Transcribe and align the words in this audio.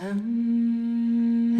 Hello, 0.00 1.58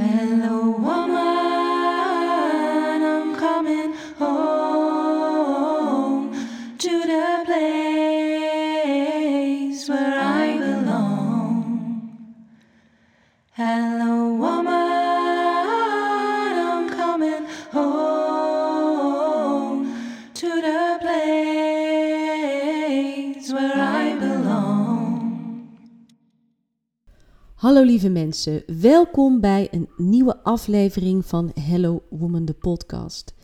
lieve 27.99 28.19
mensen, 28.19 28.63
welkom 28.81 29.41
bij 29.41 29.69
een 29.71 29.89
nieuwe 29.97 30.43
aflevering 30.43 31.27
van 31.27 31.53
Hello 31.61 32.03
Woman 32.11 32.45
de 32.45 32.53
podcast. 32.53 33.35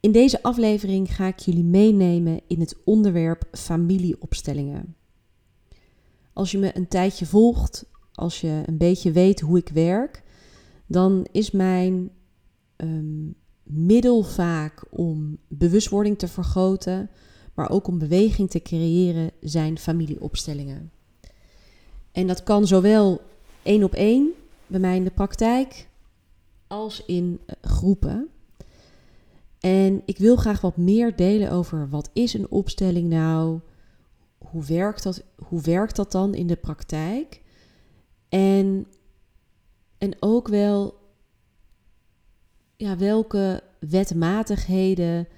In 0.00 0.12
deze 0.12 0.42
aflevering 0.42 1.14
ga 1.14 1.26
ik 1.26 1.38
jullie 1.38 1.64
meenemen 1.64 2.40
in 2.46 2.60
het 2.60 2.76
onderwerp 2.84 3.44
familieopstellingen. 3.52 4.96
Als 6.32 6.50
je 6.50 6.58
me 6.58 6.76
een 6.76 6.88
tijdje 6.88 7.26
volgt, 7.26 7.84
als 8.12 8.40
je 8.40 8.62
een 8.66 8.78
beetje 8.78 9.12
weet 9.12 9.40
hoe 9.40 9.58
ik 9.58 9.68
werk, 9.68 10.22
dan 10.86 11.26
is 11.32 11.50
mijn 11.50 12.10
ehm, 12.76 13.30
middel 13.62 14.22
vaak 14.22 14.84
om 14.90 15.38
bewustwording 15.48 16.18
te 16.18 16.28
vergroten, 16.28 17.10
maar 17.54 17.70
ook 17.70 17.86
om 17.86 17.98
beweging 17.98 18.50
te 18.50 18.62
creëren, 18.62 19.30
zijn 19.40 19.78
familieopstellingen. 19.78 20.92
En 22.12 22.26
dat 22.26 22.42
kan 22.42 22.66
zowel 22.66 23.30
één 23.62 23.84
op 23.84 23.94
één 23.94 24.32
bij 24.66 24.80
mij 24.80 24.96
in 24.96 25.04
de 25.04 25.10
praktijk 25.10 25.88
als 26.66 27.04
in 27.04 27.40
eh, 27.46 27.56
groepen. 27.60 28.28
En 29.60 30.02
ik 30.04 30.18
wil 30.18 30.36
graag 30.36 30.60
wat 30.60 30.76
meer 30.76 31.16
delen 31.16 31.50
over 31.50 31.88
wat 31.88 32.10
is 32.12 32.34
een 32.34 32.50
opstelling 32.50 33.08
nou? 33.08 33.60
Hoe 34.38 34.64
werkt 34.64 35.02
dat, 35.02 35.22
hoe 35.36 35.60
werkt 35.60 35.96
dat 35.96 36.12
dan 36.12 36.34
in 36.34 36.46
de 36.46 36.56
praktijk? 36.56 37.42
En, 38.28 38.86
en 39.98 40.16
ook 40.20 40.48
wel 40.48 41.00
ja, 42.76 42.96
welke 42.96 43.62
wetmatigheden, 43.78 45.28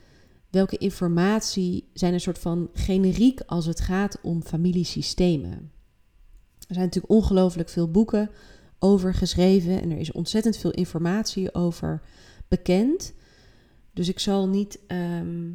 welke 0.51 0.77
informatie 0.77 1.89
zijn 1.93 2.13
een 2.13 2.21
soort 2.21 2.39
van 2.39 2.69
generiek 2.73 3.41
als 3.41 3.67
het 3.67 3.81
gaat 3.81 4.19
om 4.23 4.43
familiesystemen. 4.43 5.73
Er 6.69 6.75
zijn 6.75 6.85
natuurlijk 6.85 7.13
ongelooflijk 7.13 7.69
veel 7.69 7.91
boeken 7.91 8.31
over 8.79 9.15
geschreven 9.15 9.83
en 9.83 9.91
er 9.91 9.99
is 9.99 10.13
ontzettend 10.13 10.57
veel 10.57 10.71
informatie 10.71 11.55
over 11.55 12.03
bekend. 12.49 13.15
Dus 13.93 14.09
ik 14.09 14.19
zal 14.19 14.49
niet 14.49 14.79
ehm, 14.87 15.51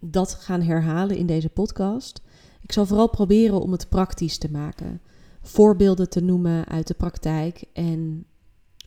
dat 0.00 0.34
gaan 0.34 0.62
herhalen 0.62 1.16
in 1.16 1.26
deze 1.26 1.48
podcast. 1.48 2.22
Ik 2.60 2.72
zal 2.72 2.86
vooral 2.86 3.08
proberen 3.08 3.60
om 3.60 3.72
het 3.72 3.88
praktisch 3.88 4.38
te 4.38 4.50
maken. 4.50 5.00
Voorbeelden 5.42 6.10
te 6.10 6.20
noemen 6.20 6.66
uit 6.66 6.86
de 6.86 6.94
praktijk. 6.94 7.64
En 7.72 8.26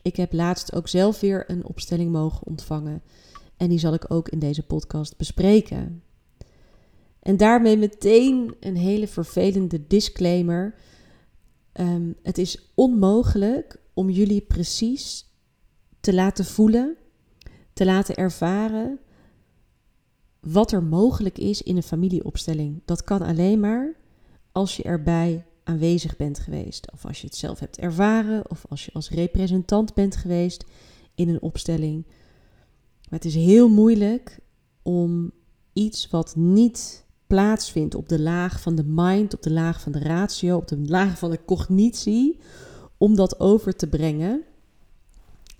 ik 0.01 0.15
heb 0.15 0.33
laatst 0.33 0.75
ook 0.75 0.87
zelf 0.87 1.19
weer 1.19 1.49
een 1.49 1.65
opstelling 1.65 2.11
mogen 2.11 2.47
ontvangen. 2.47 3.01
En 3.57 3.69
die 3.69 3.79
zal 3.79 3.93
ik 3.93 4.11
ook 4.11 4.29
in 4.29 4.39
deze 4.39 4.63
podcast 4.63 5.17
bespreken. 5.17 6.03
En 7.25 7.37
daarmee 7.37 7.77
meteen 7.77 8.55
een 8.59 8.75
hele 8.75 9.07
vervelende 9.07 9.87
disclaimer. 9.87 10.75
Ehm, 11.71 12.11
het 12.23 12.37
is 12.37 12.71
onmogelijk 12.75 13.79
om 13.93 14.09
jullie 14.09 14.41
precies 14.41 15.29
te 15.99 16.13
laten 16.13 16.45
voelen, 16.45 16.97
te 17.73 17.85
laten 17.85 18.15
ervaren 18.15 18.99
wat 20.39 20.71
er 20.71 20.83
mogelijk 20.83 21.37
is 21.37 21.61
in 21.61 21.75
een 21.75 21.83
familieopstelling. 21.83 22.81
Dat 22.85 23.03
kan 23.03 23.21
alleen 23.21 23.59
maar 23.59 23.95
als 24.51 24.77
je 24.77 24.83
erbij 24.83 25.45
aanwezig 25.63 26.15
bent 26.15 26.39
geweest. 26.39 26.91
Of 26.91 27.05
als 27.05 27.21
je 27.21 27.27
het 27.27 27.35
zelf 27.35 27.59
hebt 27.59 27.77
ervaren. 27.77 28.49
Of 28.49 28.65
als 28.69 28.85
je 28.85 28.93
als 28.93 29.09
representant 29.09 29.93
bent 29.93 30.15
geweest 30.15 30.65
in 31.15 31.29
een 31.29 31.41
opstelling. 31.41 32.05
Maar 33.09 33.19
het 33.19 33.25
is 33.25 33.35
heel 33.35 33.69
moeilijk 33.69 34.39
om 34.81 35.31
iets 35.73 36.09
wat 36.09 36.35
niet 36.35 37.04
plaatsvindt 37.27 37.95
op 37.95 38.09
de 38.09 38.19
laag 38.19 38.61
van 38.61 38.75
de 38.75 38.83
mind, 38.85 39.33
op 39.33 39.41
de 39.41 39.51
laag 39.51 39.81
van 39.81 39.91
de 39.91 39.99
ratio, 39.99 40.57
op 40.57 40.67
de 40.67 40.79
laag 40.79 41.17
van 41.17 41.31
de 41.31 41.39
cognitie, 41.45 42.39
om 42.97 43.15
dat 43.15 43.39
over 43.39 43.75
te 43.75 43.87
brengen 43.87 44.43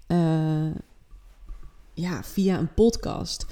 uh, 0.08 0.72
ja, 1.94 2.24
via 2.24 2.60
een 2.60 2.74
podcast. 2.74 3.46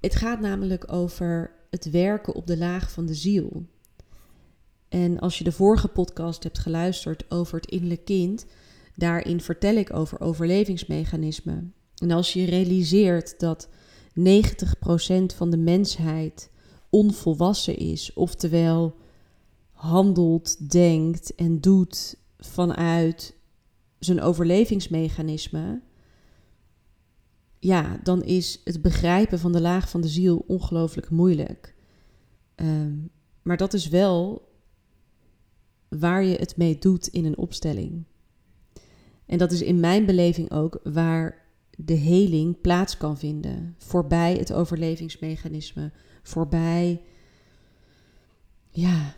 Het 0.00 0.14
gaat 0.14 0.40
namelijk 0.40 0.92
over 0.92 1.50
het 1.70 1.90
werken 1.90 2.34
op 2.34 2.46
de 2.46 2.56
laag 2.56 2.90
van 2.90 3.06
de 3.06 3.14
ziel. 3.14 3.66
En 4.88 5.18
als 5.18 5.38
je 5.38 5.44
de 5.44 5.52
vorige 5.52 5.88
podcast 5.88 6.42
hebt 6.42 6.58
geluisterd 6.58 7.30
over 7.30 7.60
het 7.60 7.70
innerlijk 7.70 8.04
kind, 8.04 8.46
daarin 8.94 9.40
vertel 9.40 9.74
ik 9.74 9.94
over 9.94 10.20
overlevingsmechanismen. 10.20 11.74
En 11.96 12.10
als 12.10 12.32
je 12.32 12.44
realiseert 12.44 13.40
dat 13.40 13.68
90% 13.68 13.72
van 15.36 15.50
de 15.50 15.56
mensheid 15.56 16.50
onvolwassen 16.90 17.76
is, 17.76 18.12
oftewel 18.12 18.96
handelt, 19.72 20.70
denkt 20.70 21.34
en 21.34 21.60
doet 21.60 22.16
vanuit 22.38 23.34
zijn 23.98 24.20
overlevingsmechanisme, 24.20 25.80
ja, 27.58 28.00
dan 28.02 28.22
is 28.22 28.60
het 28.64 28.82
begrijpen 28.82 29.38
van 29.38 29.52
de 29.52 29.60
laag 29.60 29.90
van 29.90 30.00
de 30.00 30.08
ziel 30.08 30.44
ongelooflijk 30.46 31.10
moeilijk. 31.10 31.74
Ehm, 32.54 32.96
maar 33.42 33.56
dat 33.56 33.74
is 33.74 33.88
wel 33.88 34.48
waar 35.88 36.24
je 36.24 36.36
het 36.36 36.56
mee 36.56 36.78
doet 36.78 37.06
in 37.06 37.24
een 37.24 37.38
opstelling. 37.38 38.04
En 39.26 39.38
dat 39.38 39.52
is 39.52 39.62
in 39.62 39.80
mijn 39.80 40.06
beleving 40.06 40.50
ook 40.52 40.80
waar 40.82 41.46
de 41.70 41.94
heling 41.94 42.60
plaats 42.60 42.96
kan 42.96 43.18
vinden. 43.18 43.74
Voorbij 43.78 44.34
het 44.34 44.52
overlevingsmechanisme, 44.52 45.92
voorbij 46.28 47.02
ja, 48.70 49.14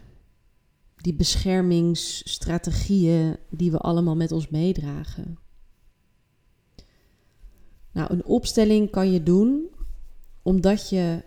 die 0.97 1.15
beschermingsstrategieën 1.15 3.37
die 3.51 3.71
we 3.71 3.79
allemaal 3.79 4.17
met 4.17 4.33
ons 4.33 4.49
meedragen. 4.49 5.39
Nou, 7.93 8.13
een 8.13 8.25
opstelling 8.25 8.91
kan 8.91 9.13
je 9.13 9.23
doen 9.23 9.69
omdat 10.43 10.89
je 10.89 11.23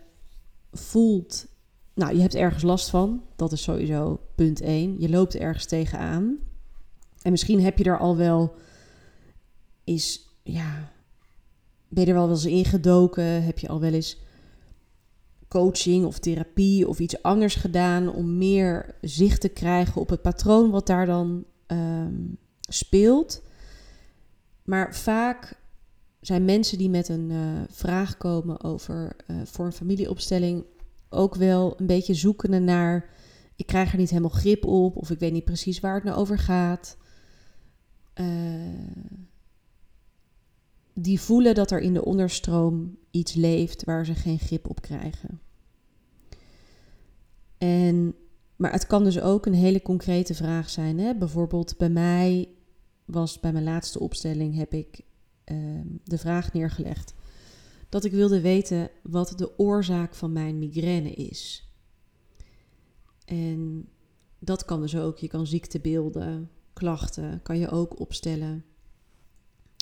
voelt, 0.72 1.46
nou, 1.94 2.14
je 2.14 2.20
hebt 2.20 2.34
ergens 2.34 2.62
last 2.62 2.90
van. 2.90 3.22
Dat 3.36 3.52
is 3.52 3.62
sowieso 3.62 4.20
punt 4.34 4.60
1. 4.60 5.00
Je 5.00 5.08
loopt 5.08 5.34
ergens 5.34 5.66
tegenaan. 5.66 6.38
En 7.22 7.30
misschien 7.30 7.60
heb 7.60 7.78
je 7.78 7.84
er 7.84 7.98
al 7.98 8.16
wel 8.16 8.54
is, 9.84 10.28
ja, 10.42 10.92
ben 11.88 12.04
je 12.04 12.10
er 12.10 12.16
wel 12.16 12.30
eens 12.30 12.44
ingedoken? 12.44 13.44
Heb 13.44 13.58
je 13.58 13.68
al 13.68 13.80
wel 13.80 13.92
eens 13.92 14.23
coaching 15.54 16.04
of 16.04 16.18
therapie 16.18 16.88
of 16.88 16.98
iets 16.98 17.22
anders 17.22 17.54
gedaan 17.54 18.14
om 18.14 18.38
meer 18.38 18.94
zicht 19.00 19.40
te 19.40 19.48
krijgen 19.48 20.00
op 20.00 20.08
het 20.08 20.22
patroon 20.22 20.70
wat 20.70 20.86
daar 20.86 21.06
dan 21.06 21.44
ehm, 21.66 22.14
speelt. 22.60 23.42
Maar 24.64 24.94
vaak 24.94 25.58
zijn 26.20 26.44
mensen 26.44 26.78
die 26.78 26.90
met 26.90 27.08
een 27.08 27.30
uh, 27.30 27.62
vraag 27.70 28.16
komen 28.16 28.62
over 28.62 29.16
uh, 29.26 29.36
voor 29.44 29.64
een 29.64 29.72
familieopstelling 29.72 30.64
ook 31.08 31.34
wel 31.34 31.74
een 31.76 31.86
beetje 31.86 32.14
zoekende 32.14 32.58
naar 32.58 33.08
ik 33.56 33.66
krijg 33.66 33.92
er 33.92 33.98
niet 33.98 34.10
helemaal 34.10 34.30
grip 34.30 34.64
op 34.64 34.96
of 34.96 35.10
ik 35.10 35.18
weet 35.18 35.32
niet 35.32 35.44
precies 35.44 35.80
waar 35.80 35.94
het 35.94 36.04
nou 36.04 36.16
over 36.16 36.38
gaat. 36.38 36.96
Uh, 38.14 38.26
die 40.94 41.20
voelen 41.20 41.54
dat 41.54 41.70
er 41.70 41.80
in 41.80 41.94
de 41.94 42.04
onderstroom 42.04 42.96
iets 43.10 43.34
leeft 43.34 43.84
waar 43.84 44.06
ze 44.06 44.14
geen 44.14 44.38
grip 44.38 44.70
op 44.70 44.80
krijgen. 44.80 45.40
En, 47.64 48.14
maar 48.56 48.72
het 48.72 48.86
kan 48.86 49.04
dus 49.04 49.20
ook 49.20 49.46
een 49.46 49.54
hele 49.54 49.82
concrete 49.82 50.34
vraag 50.34 50.70
zijn. 50.70 50.98
Hè? 50.98 51.14
Bijvoorbeeld 51.14 51.76
bij 51.76 51.90
mij 51.90 52.48
was 53.04 53.40
bij 53.40 53.52
mijn 53.52 53.64
laatste 53.64 54.00
opstelling 54.00 54.56
heb 54.56 54.74
ik 54.74 55.00
uh, 55.52 55.80
de 56.04 56.18
vraag 56.18 56.52
neergelegd 56.52 57.14
dat 57.88 58.04
ik 58.04 58.12
wilde 58.12 58.40
weten 58.40 58.90
wat 59.02 59.32
de 59.36 59.58
oorzaak 59.58 60.14
van 60.14 60.32
mijn 60.32 60.58
migraine 60.58 61.10
is. 61.10 61.68
En 63.24 63.88
dat 64.38 64.64
kan 64.64 64.80
dus 64.80 64.96
ook. 64.96 65.18
Je 65.18 65.28
kan 65.28 65.46
ziektebeelden, 65.46 66.50
klachten, 66.72 67.42
kan 67.42 67.58
je 67.58 67.70
ook 67.70 68.00
opstellen. 68.00 68.64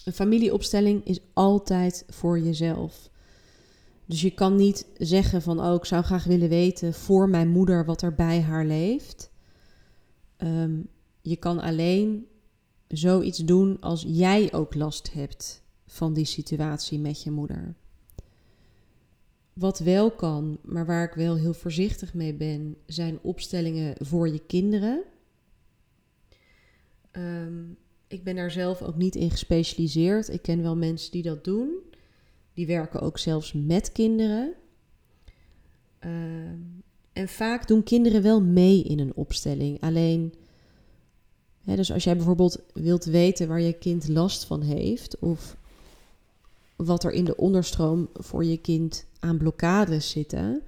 Een 0.04 0.12
familieopstelling 0.12 1.04
is 1.04 1.20
altijd 1.32 2.04
voor 2.08 2.40
jezelf. 2.40 3.10
Dus 4.06 4.20
je 4.20 4.30
kan 4.30 4.56
niet 4.56 4.86
zeggen 4.96 5.42
van, 5.42 5.60
oh, 5.60 5.74
ik 5.74 5.84
zou 5.84 6.04
graag 6.04 6.24
willen 6.24 6.48
weten 6.48 6.94
voor 6.94 7.28
mijn 7.28 7.48
moeder 7.48 7.84
wat 7.84 8.02
er 8.02 8.14
bij 8.14 8.40
haar 8.40 8.66
leeft. 8.66 9.30
Um, 10.38 10.88
je 11.20 11.36
kan 11.36 11.60
alleen 11.60 12.26
zoiets 12.88 13.38
doen 13.38 13.80
als 13.80 14.04
jij 14.08 14.52
ook 14.52 14.74
last 14.74 15.12
hebt 15.12 15.62
van 15.86 16.12
die 16.12 16.24
situatie 16.24 16.98
met 16.98 17.22
je 17.22 17.30
moeder. 17.30 17.74
Wat 19.52 19.78
wel 19.78 20.10
kan, 20.10 20.58
maar 20.62 20.86
waar 20.86 21.04
ik 21.04 21.14
wel 21.14 21.36
heel 21.36 21.54
voorzichtig 21.54 22.14
mee 22.14 22.34
ben, 22.34 22.76
zijn 22.86 23.18
opstellingen 23.22 23.94
voor 23.98 24.28
je 24.28 24.46
kinderen. 24.46 25.02
Ehm, 27.10 27.62
ik 28.08 28.24
ben 28.24 28.36
daar 28.36 28.50
zelf 28.50 28.82
ook 28.82 28.96
niet 28.96 29.14
in 29.14 29.30
gespecialiseerd. 29.30 30.28
Ik 30.28 30.42
ken 30.42 30.62
wel 30.62 30.76
mensen 30.76 31.12
die 31.12 31.22
dat 31.22 31.44
doen. 31.44 31.70
Die 32.54 32.66
werken 32.66 33.00
ook 33.00 33.18
zelfs 33.18 33.52
met 33.52 33.92
kinderen. 33.92 34.52
Ehm, 35.98 36.58
en 37.12 37.28
vaak 37.28 37.68
doen 37.68 37.82
kinderen 37.82 38.22
wel 38.22 38.42
mee 38.42 38.82
in 38.82 38.98
een 38.98 39.14
opstelling. 39.14 39.80
Alleen, 39.80 40.34
hè, 41.64 41.76
dus 41.76 41.92
als 41.92 42.04
jij 42.04 42.16
bijvoorbeeld 42.16 42.58
wilt 42.74 43.04
weten 43.04 43.48
waar 43.48 43.60
je 43.60 43.72
kind 43.72 44.08
last 44.08 44.44
van 44.44 44.62
heeft, 44.62 45.18
of 45.18 45.56
wat 46.76 47.04
er 47.04 47.12
in 47.12 47.24
de 47.24 47.36
onderstroom 47.36 48.08
voor 48.14 48.44
je 48.44 48.56
kind 48.56 49.04
aan 49.20 49.38
blokkades 49.38 50.10
zitten, 50.10 50.62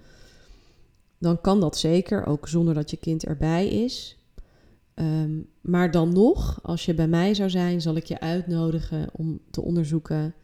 dan 1.18 1.40
kan 1.40 1.60
dat 1.60 1.76
zeker, 1.76 2.26
ook 2.26 2.48
zonder 2.48 2.74
dat 2.74 2.90
je 2.90 2.96
kind 2.96 3.24
erbij 3.24 3.68
is. 3.68 4.16
Ehm, 4.94 5.40
maar 5.60 5.90
dan 5.90 6.12
nog, 6.12 6.58
als 6.62 6.84
je 6.84 6.94
bij 6.94 7.08
mij 7.08 7.34
zou 7.34 7.50
zijn, 7.50 7.80
zal 7.80 7.94
ik 7.94 8.04
je 8.04 8.20
uitnodigen 8.20 9.08
om 9.12 9.40
te 9.50 9.62
onderzoeken. 9.62 10.34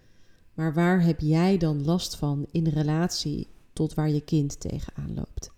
Maar 0.60 0.74
waar 0.74 1.02
heb 1.02 1.20
jij 1.20 1.58
dan 1.58 1.84
last 1.84 2.16
van 2.16 2.46
in 2.50 2.66
relatie 2.66 3.46
tot 3.72 3.94
waar 3.94 4.10
je 4.10 4.20
kind 4.20 4.60
tegenaan 4.60 5.14
loopt? 5.14 5.50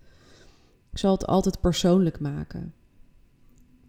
Ik 0.93 0.99
zal 0.99 1.13
het 1.13 1.27
altijd 1.27 1.61
persoonlijk 1.61 2.21
maken. 2.21 2.75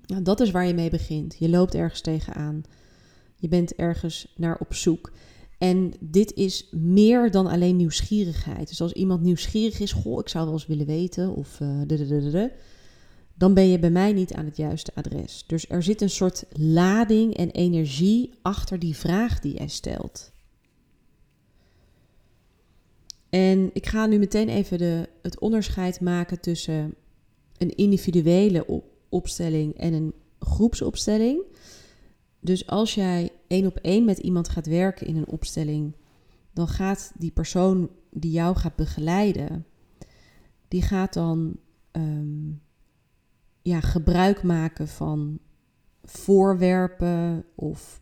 Nou, 0.05 0.21
dat 0.21 0.39
is 0.39 0.51
waar 0.51 0.65
je 0.65 0.73
mee 0.73 0.89
begint. 0.89 1.35
Je 1.39 1.49
loopt 1.49 1.75
ergens 1.75 2.01
tegenaan. 2.01 2.63
Je 3.35 3.47
bent 3.47 3.75
ergens 3.75 4.33
naar 4.35 4.57
op 4.59 4.73
zoek. 4.73 5.11
En 5.57 5.93
dit 5.99 6.33
is 6.33 6.67
meer 6.71 7.31
dan 7.31 7.47
alleen 7.47 7.75
nieuwsgierigheid. 7.75 8.67
Dus 8.67 8.81
als 8.81 8.93
iemand 8.93 9.21
nieuwsgierig 9.21 9.79
is, 9.79 9.91
goh, 9.91 10.19
ik 10.19 10.29
zou 10.29 10.45
wel 10.45 10.53
eens 10.53 10.67
willen 10.67 10.85
weten, 10.85 11.35
of 11.35 11.59
uh, 11.59 12.45
dan 13.33 13.53
ben 13.53 13.67
je 13.67 13.79
bij 13.79 13.91
mij 13.91 14.13
niet 14.13 14.33
aan 14.33 14.45
het 14.45 14.57
juiste 14.57 14.91
adres. 14.95 15.43
Dus 15.47 15.69
er 15.69 15.83
zit 15.83 16.01
een 16.01 16.09
soort 16.09 16.45
lading 16.49 17.35
en 17.37 17.51
energie 17.51 18.33
achter 18.41 18.79
die 18.79 18.95
vraag 18.95 19.39
die 19.39 19.53
jij 19.57 19.67
stelt. 19.67 20.32
En 23.33 23.69
ik 23.73 23.85
ga 23.85 24.05
nu 24.05 24.17
meteen 24.17 24.49
even 24.49 24.77
de, 24.77 25.09
het 25.21 25.39
onderscheid 25.39 26.01
maken 26.01 26.39
tussen 26.39 26.95
een 27.57 27.75
individuele 27.75 28.83
opstelling 29.09 29.77
en 29.77 29.93
een 29.93 30.13
groepsopstelling. 30.39 31.41
Dus 32.39 32.67
als 32.67 32.95
jij 32.95 33.31
één 33.47 33.65
op 33.65 33.77
één 33.77 34.05
met 34.05 34.17
iemand 34.17 34.49
gaat 34.49 34.65
werken 34.65 35.07
in 35.07 35.15
een 35.15 35.27
opstelling, 35.27 35.95
dan 36.51 36.67
gaat 36.67 37.11
die 37.17 37.31
persoon 37.31 37.89
die 38.09 38.31
jou 38.31 38.55
gaat 38.55 38.75
begeleiden, 38.75 39.65
die 40.67 40.81
gaat 40.81 41.13
dan 41.13 41.55
ehm, 41.91 42.49
ja, 43.61 43.79
gebruik 43.79 44.43
maken 44.43 44.87
van 44.87 45.39
voorwerpen 46.03 47.45
of 47.55 48.01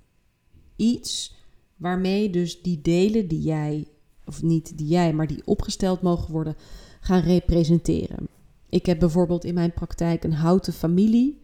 iets 0.76 1.36
waarmee 1.76 2.30
dus 2.30 2.62
die 2.62 2.82
delen 2.82 3.28
die 3.28 3.42
jij, 3.42 3.88
of 4.32 4.42
niet 4.42 4.78
die 4.78 4.88
jij, 4.88 5.14
maar 5.14 5.28
die 5.28 5.42
opgesteld 5.46 6.02
mogen 6.02 6.32
worden, 6.32 6.56
gaan 7.00 7.22
representeren. 7.22 8.28
Ik 8.70 8.86
heb 8.86 9.00
bijvoorbeeld 9.00 9.44
in 9.44 9.54
mijn 9.54 9.74
praktijk 9.74 10.24
een 10.24 10.34
houten 10.34 10.74
familie. 10.74 11.42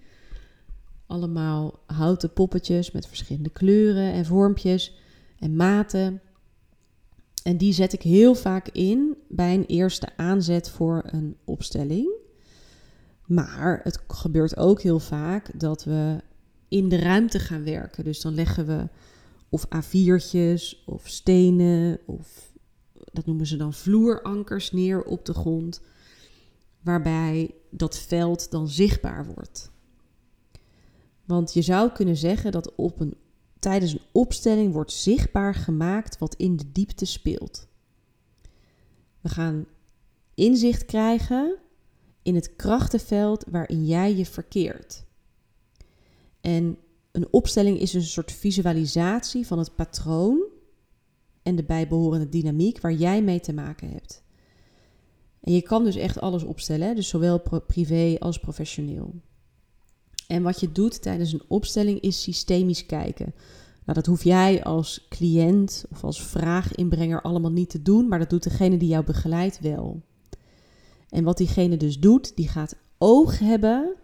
Allemaal 1.07 1.79
houten 1.85 2.33
poppetjes 2.33 2.91
met 2.91 3.07
verschillende 3.07 3.49
kleuren 3.49 4.11
en 4.11 4.25
vormpjes 4.25 4.97
en 5.39 5.55
maten. 5.55 6.21
En 7.43 7.57
die 7.57 7.73
zet 7.73 7.93
ik 7.93 8.01
heel 8.01 8.35
vaak 8.35 8.67
in 8.67 9.17
bij 9.29 9.53
een 9.53 9.65
eerste 9.65 10.09
aanzet 10.17 10.69
voor 10.69 11.03
een 11.05 11.35
opstelling. 11.45 12.09
Maar 13.25 13.79
het 13.83 14.03
gebeurt 14.07 14.57
ook 14.57 14.81
heel 14.81 14.99
vaak 14.99 15.59
dat 15.59 15.83
we 15.83 16.21
in 16.67 16.89
de 16.89 16.99
ruimte 16.99 17.39
gaan 17.39 17.63
werken. 17.63 18.03
Dus 18.03 18.21
dan 18.21 18.33
leggen 18.33 18.65
we 18.67 18.87
of 19.49 19.65
A4'tjes 19.65 20.85
of 20.85 21.07
stenen 21.07 21.99
of 22.05 22.46
dat 23.13 23.25
noemen 23.25 23.45
ze 23.45 23.57
dan 23.57 23.73
vloerankers 23.73 24.71
neer 24.71 25.03
op 25.03 25.25
de 25.25 25.33
grond, 25.33 25.81
waarbij 26.81 27.55
dat 27.69 27.97
veld 27.97 28.51
dan 28.51 28.69
zichtbaar 28.69 29.25
wordt. 29.25 29.71
Want 31.25 31.53
je 31.53 31.61
zou 31.61 31.91
kunnen 31.91 32.17
zeggen 32.17 32.51
dat 32.51 32.75
op 32.75 32.99
een, 32.99 33.15
tijdens 33.59 33.93
een 33.93 34.01
opstelling 34.11 34.73
wordt 34.73 34.91
zichtbaar 34.91 35.55
gemaakt 35.55 36.17
wat 36.17 36.35
in 36.35 36.57
de 36.57 36.71
diepte 36.71 37.05
speelt. 37.05 37.67
We 39.21 39.29
gaan 39.29 39.65
inzicht 40.33 40.85
krijgen 40.85 41.57
in 42.21 42.35
het 42.35 42.55
krachtenveld 42.55 43.45
waarin 43.49 43.85
jij 43.85 44.15
je 44.15 44.25
verkeert. 44.25 45.05
En 46.41 46.77
een 47.11 47.27
opstelling 47.31 47.79
is 47.79 47.93
een 47.93 48.03
soort 48.03 48.31
visualisatie 48.31 49.47
van 49.47 49.57
het 49.57 49.75
patroon 49.75 50.46
en 51.47 51.55
de 51.55 51.63
bijbehorende 51.63 52.29
dynamiek 52.29 52.81
waar 52.81 52.93
jij 52.93 53.21
mee 53.21 53.39
te 53.39 53.53
maken 53.53 53.89
hebt. 53.89 54.23
En 55.39 55.53
je 55.53 55.61
kan 55.61 55.83
dus 55.83 55.95
echt 55.95 56.19
alles 56.19 56.43
opstellen, 56.43 56.95
dus 56.95 57.07
zowel 57.07 57.41
privé 57.67 58.15
als 58.19 58.39
professioneel. 58.39 59.13
En 60.27 60.43
wat 60.43 60.59
je 60.59 60.71
doet 60.71 61.01
tijdens 61.01 61.33
een 61.33 61.43
opstelling 61.47 61.99
is 61.99 62.21
systemisch 62.21 62.85
kijken. 62.85 63.33
Nou, 63.85 63.99
dat 63.99 64.05
hoef 64.05 64.23
jij 64.23 64.63
als 64.63 65.05
cliënt 65.09 65.85
of 65.91 66.03
als 66.03 66.23
vraaginbrenger 66.23 67.21
allemaal 67.21 67.51
niet 67.51 67.69
te 67.69 67.81
doen, 67.81 68.07
maar 68.07 68.19
dat 68.19 68.29
doet 68.29 68.43
degene 68.43 68.77
die 68.77 68.89
jou 68.89 69.05
begeleidt 69.05 69.59
wel. 69.59 70.01
En 71.09 71.23
wat 71.23 71.37
diegene 71.37 71.77
dus 71.77 71.99
doet, 71.99 72.35
die 72.35 72.47
gaat 72.47 72.75
oog 72.97 73.39
hebben 73.39 73.95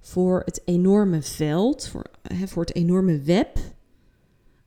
voor 0.00 0.42
het 0.44 0.62
enorme 0.64 1.22
veld, 1.22 1.86
voor, 1.86 2.10
hè, 2.22 2.48
voor 2.48 2.62
het 2.64 2.74
enorme 2.74 3.18
web, 3.18 3.58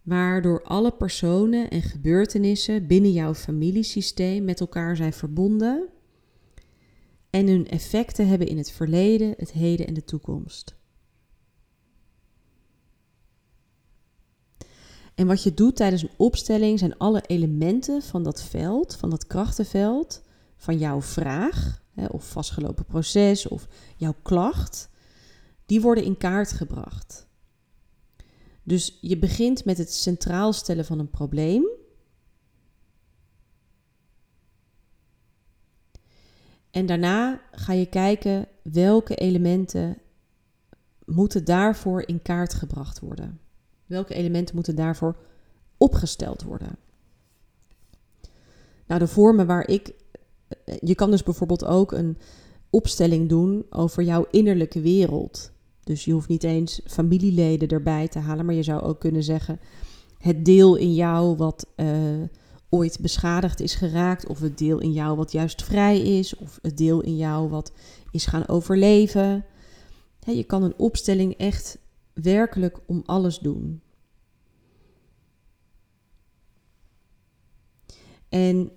waardoor 0.02 0.64
alle 0.64 0.92
personen 0.92 1.70
en 1.70 1.82
gebeurtenissen 1.82 2.88
binnen 2.88 3.12
jouw 3.12 3.34
familiesysteem 3.34 4.44
met 4.44 4.60
elkaar 4.60 4.96
zijn 4.96 5.14
verbonden 5.14 5.90
en 7.30 7.48
hun 7.48 7.68
effecten 7.68 8.28
hebben 8.28 8.48
in 8.48 8.58
het 8.58 8.72
verleden, 8.72 9.34
het 9.38 9.52
heden 9.52 9.88
en 9.88 9.94
de 9.94 10.04
toekomst. 10.04 10.76
En 15.16 15.28
wat 15.28 15.44
je 15.44 15.54
doet 15.54 15.76
tijdens 15.76 16.02
een 16.02 16.12
opstelling 16.18 16.80
zijn 16.80 16.98
alle 16.98 17.24
elementen 17.28 18.02
van 18.02 18.24
dat 18.24 18.44
veld, 18.44 18.96
van 18.96 19.10
dat 19.10 19.28
krachtenveld, 19.28 20.22
van 20.58 20.78
jouw 20.78 21.02
vraag 21.02 21.82
of 22.08 22.30
vastgelopen 22.30 22.86
proces 22.86 23.48
of 23.48 23.68
jouw 23.96 24.16
klacht, 24.22 24.90
die 25.66 25.82
worden 25.82 26.04
in 26.04 26.18
kaart 26.18 26.52
gebracht. 26.52 27.28
Dus 28.64 28.98
je 29.02 29.18
begint 29.18 29.66
met 29.66 29.78
het 29.78 29.94
centraal 29.94 30.54
stellen 30.54 30.86
van 30.86 31.00
een 31.00 31.10
probleem. 31.10 31.68
En 36.72 36.86
daarna 36.86 37.42
ga 37.52 37.74
je 37.74 37.86
kijken 37.86 38.48
welke 38.62 39.16
elementen 39.16 39.98
moeten 41.06 41.46
daarvoor 41.46 42.02
in 42.08 42.22
kaart 42.22 42.54
gebracht 42.54 43.00
worden. 43.00 43.40
Welke 43.86 44.14
elementen 44.14 44.56
moeten 44.56 44.76
daarvoor 44.76 45.16
opgesteld 45.78 46.44
worden? 46.44 46.78
Nou, 48.86 49.00
de 49.00 49.08
vormen 49.08 49.48
waar 49.48 49.68
ik 49.68 49.94
je 50.82 50.96
kan 50.96 51.12
dus 51.12 51.24
bijvoorbeeld 51.24 51.66
ook 51.66 51.92
een 51.92 52.18
opstelling 52.70 53.30
doen 53.30 53.66
over 53.70 54.04
jouw 54.04 54.28
innerlijke 54.32 54.82
wereld. 54.82 55.52
Dus 55.92 56.06
je 56.06 56.12
hoeft 56.12 56.28
niet 56.28 56.44
eens 56.44 56.82
familieleden 56.86 57.68
erbij 57.68 58.08
te 58.08 58.20
halen, 58.20 58.46
maar 58.46 58.56
je 58.56 58.64
zou 58.64 58.82
ook 58.82 59.00
kunnen 59.00 59.24
zeggen: 59.24 59.60
het 60.18 60.46
deel 60.46 60.76
in 60.76 60.94
jou 60.94 61.36
wat 61.38 61.68
uh, 61.76 62.24
ooit 62.70 63.00
beschadigd 63.02 63.60
is 63.60 63.76
geraakt, 63.76 64.28
of 64.28 64.40
het 64.40 64.58
deel 64.58 64.80
in 64.80 64.92
jou 64.92 65.16
wat 65.16 65.32
juist 65.32 65.64
vrij 65.64 66.02
is, 66.02 66.36
of 66.36 66.60
het 66.62 66.78
deel 66.78 67.02
in 67.02 67.18
jou 67.18 67.50
wat 67.50 67.72
is 68.12 68.26
gaan 68.26 68.48
overleven. 68.48 69.46
je 70.20 70.44
kan 70.44 70.64
een 70.64 70.78
opstelling 70.78 71.34
echt 71.34 71.78
werkelijk 72.14 72.80
om 72.86 73.04
alles 73.06 73.40
doen. 73.40 73.82
En 78.30 78.72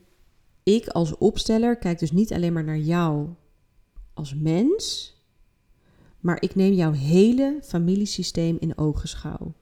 ik 0.62 0.88
als 0.88 1.18
opsteller 1.18 1.76
kijk 1.76 1.98
dus 1.98 2.12
niet 2.12 2.32
alleen 2.32 2.52
maar 2.52 2.64
naar 2.64 2.78
jou 2.78 3.28
als 4.14 4.34
mens, 4.34 5.13
maar 6.24 6.42
ik 6.42 6.54
neem 6.54 6.72
jouw 6.72 6.92
hele 6.92 7.58
familiesysteem 7.62 8.56
in 8.60 8.78
ogenschouw. 8.78 9.54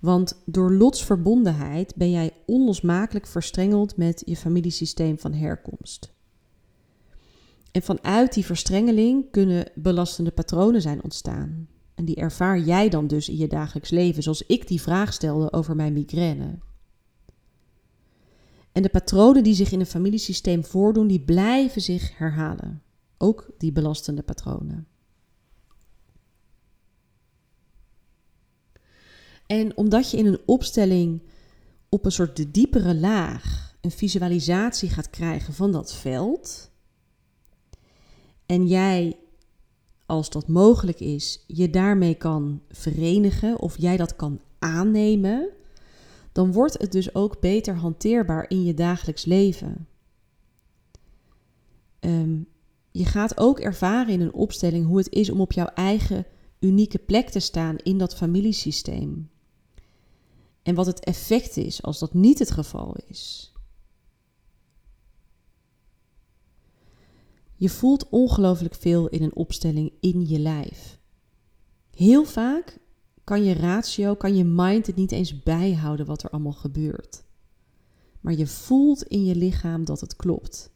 Want 0.00 0.42
door 0.46 0.72
lotsverbondenheid 0.72 1.96
ben 1.96 2.10
jij 2.10 2.32
onlosmakelijk 2.46 3.26
verstrengeld 3.26 3.96
met 3.96 4.22
je 4.26 4.36
familiesysteem 4.36 5.18
van 5.18 5.32
herkomst. 5.32 6.12
En 7.72 7.82
vanuit 7.82 8.34
die 8.34 8.44
verstrengeling 8.44 9.30
kunnen 9.30 9.70
belastende 9.74 10.30
patronen 10.30 10.82
zijn 10.82 11.02
ontstaan. 11.02 11.68
En 11.94 12.04
die 12.04 12.16
ervaar 12.16 12.58
jij 12.58 12.88
dan 12.88 13.06
dus 13.06 13.28
in 13.28 13.36
je 13.36 13.48
dagelijks 13.48 13.90
leven, 13.90 14.22
zoals 14.22 14.46
ik 14.46 14.68
die 14.68 14.80
vraag 14.80 15.12
stelde 15.12 15.52
over 15.52 15.76
mijn 15.76 15.92
migraine. 15.92 16.58
En 18.72 18.82
de 18.82 18.88
patronen 18.88 19.42
die 19.42 19.54
zich 19.54 19.72
in 19.72 19.80
een 19.80 19.86
familiesysteem 19.86 20.64
voordoen, 20.64 21.06
die 21.06 21.20
blijven 21.20 21.80
zich 21.80 22.18
herhalen. 22.18 22.82
Ook 23.18 23.50
die 23.58 23.72
belastende 23.72 24.22
patronen. 24.22 24.86
En 29.46 29.76
omdat 29.76 30.10
je 30.10 30.16
in 30.16 30.26
een 30.26 30.40
opstelling 30.46 31.22
op 31.88 32.04
een 32.04 32.12
soort 32.12 32.54
diepere 32.54 32.94
laag 32.94 33.76
een 33.80 33.90
visualisatie 33.90 34.88
gaat 34.88 35.10
krijgen 35.10 35.54
van 35.54 35.72
dat 35.72 35.94
veld. 35.94 36.70
En 38.46 38.66
jij, 38.66 39.18
als 40.06 40.30
dat 40.30 40.48
mogelijk 40.48 41.00
is, 41.00 41.44
je 41.46 41.70
daarmee 41.70 42.14
kan 42.14 42.62
verenigen 42.68 43.58
of 43.58 43.78
jij 43.78 43.96
dat 43.96 44.16
kan 44.16 44.40
aannemen, 44.58 45.48
dan 46.32 46.52
wordt 46.52 46.78
het 46.78 46.92
dus 46.92 47.14
ook 47.14 47.40
beter 47.40 47.74
hanteerbaar 47.74 48.50
in 48.50 48.64
je 48.64 48.74
dagelijks 48.74 49.24
leven. 49.24 49.88
Um, 52.00 52.48
je 52.90 53.04
gaat 53.04 53.38
ook 53.38 53.60
ervaren 53.60 54.12
in 54.12 54.20
een 54.20 54.34
opstelling 54.34 54.86
hoe 54.86 54.98
het 54.98 55.12
is 55.12 55.30
om 55.30 55.40
op 55.40 55.52
jouw 55.52 55.66
eigen 55.66 56.26
unieke 56.58 56.98
plek 56.98 57.28
te 57.28 57.40
staan 57.40 57.76
in 57.76 57.98
dat 57.98 58.16
familiesysteem. 58.16 59.30
En 60.62 60.74
wat 60.74 60.86
het 60.86 61.04
effect 61.04 61.56
is 61.56 61.82
als 61.82 61.98
dat 61.98 62.14
niet 62.14 62.38
het 62.38 62.50
geval 62.50 62.96
is. 63.06 63.52
Je 67.54 67.68
voelt 67.68 68.08
ongelooflijk 68.08 68.74
veel 68.74 69.08
in 69.08 69.22
een 69.22 69.34
opstelling 69.34 69.92
in 70.00 70.28
je 70.28 70.38
lijf. 70.38 70.98
Heel 71.90 72.24
vaak 72.24 72.78
kan 73.24 73.44
je 73.44 73.54
ratio, 73.54 74.14
kan 74.14 74.36
je 74.36 74.44
mind 74.44 74.86
het 74.86 74.96
niet 74.96 75.12
eens 75.12 75.42
bijhouden 75.42 76.06
wat 76.06 76.22
er 76.22 76.30
allemaal 76.30 76.52
gebeurt. 76.52 77.24
Maar 78.20 78.34
je 78.34 78.46
voelt 78.46 79.02
in 79.02 79.24
je 79.24 79.36
lichaam 79.36 79.84
dat 79.84 80.00
het 80.00 80.16
klopt. 80.16 80.70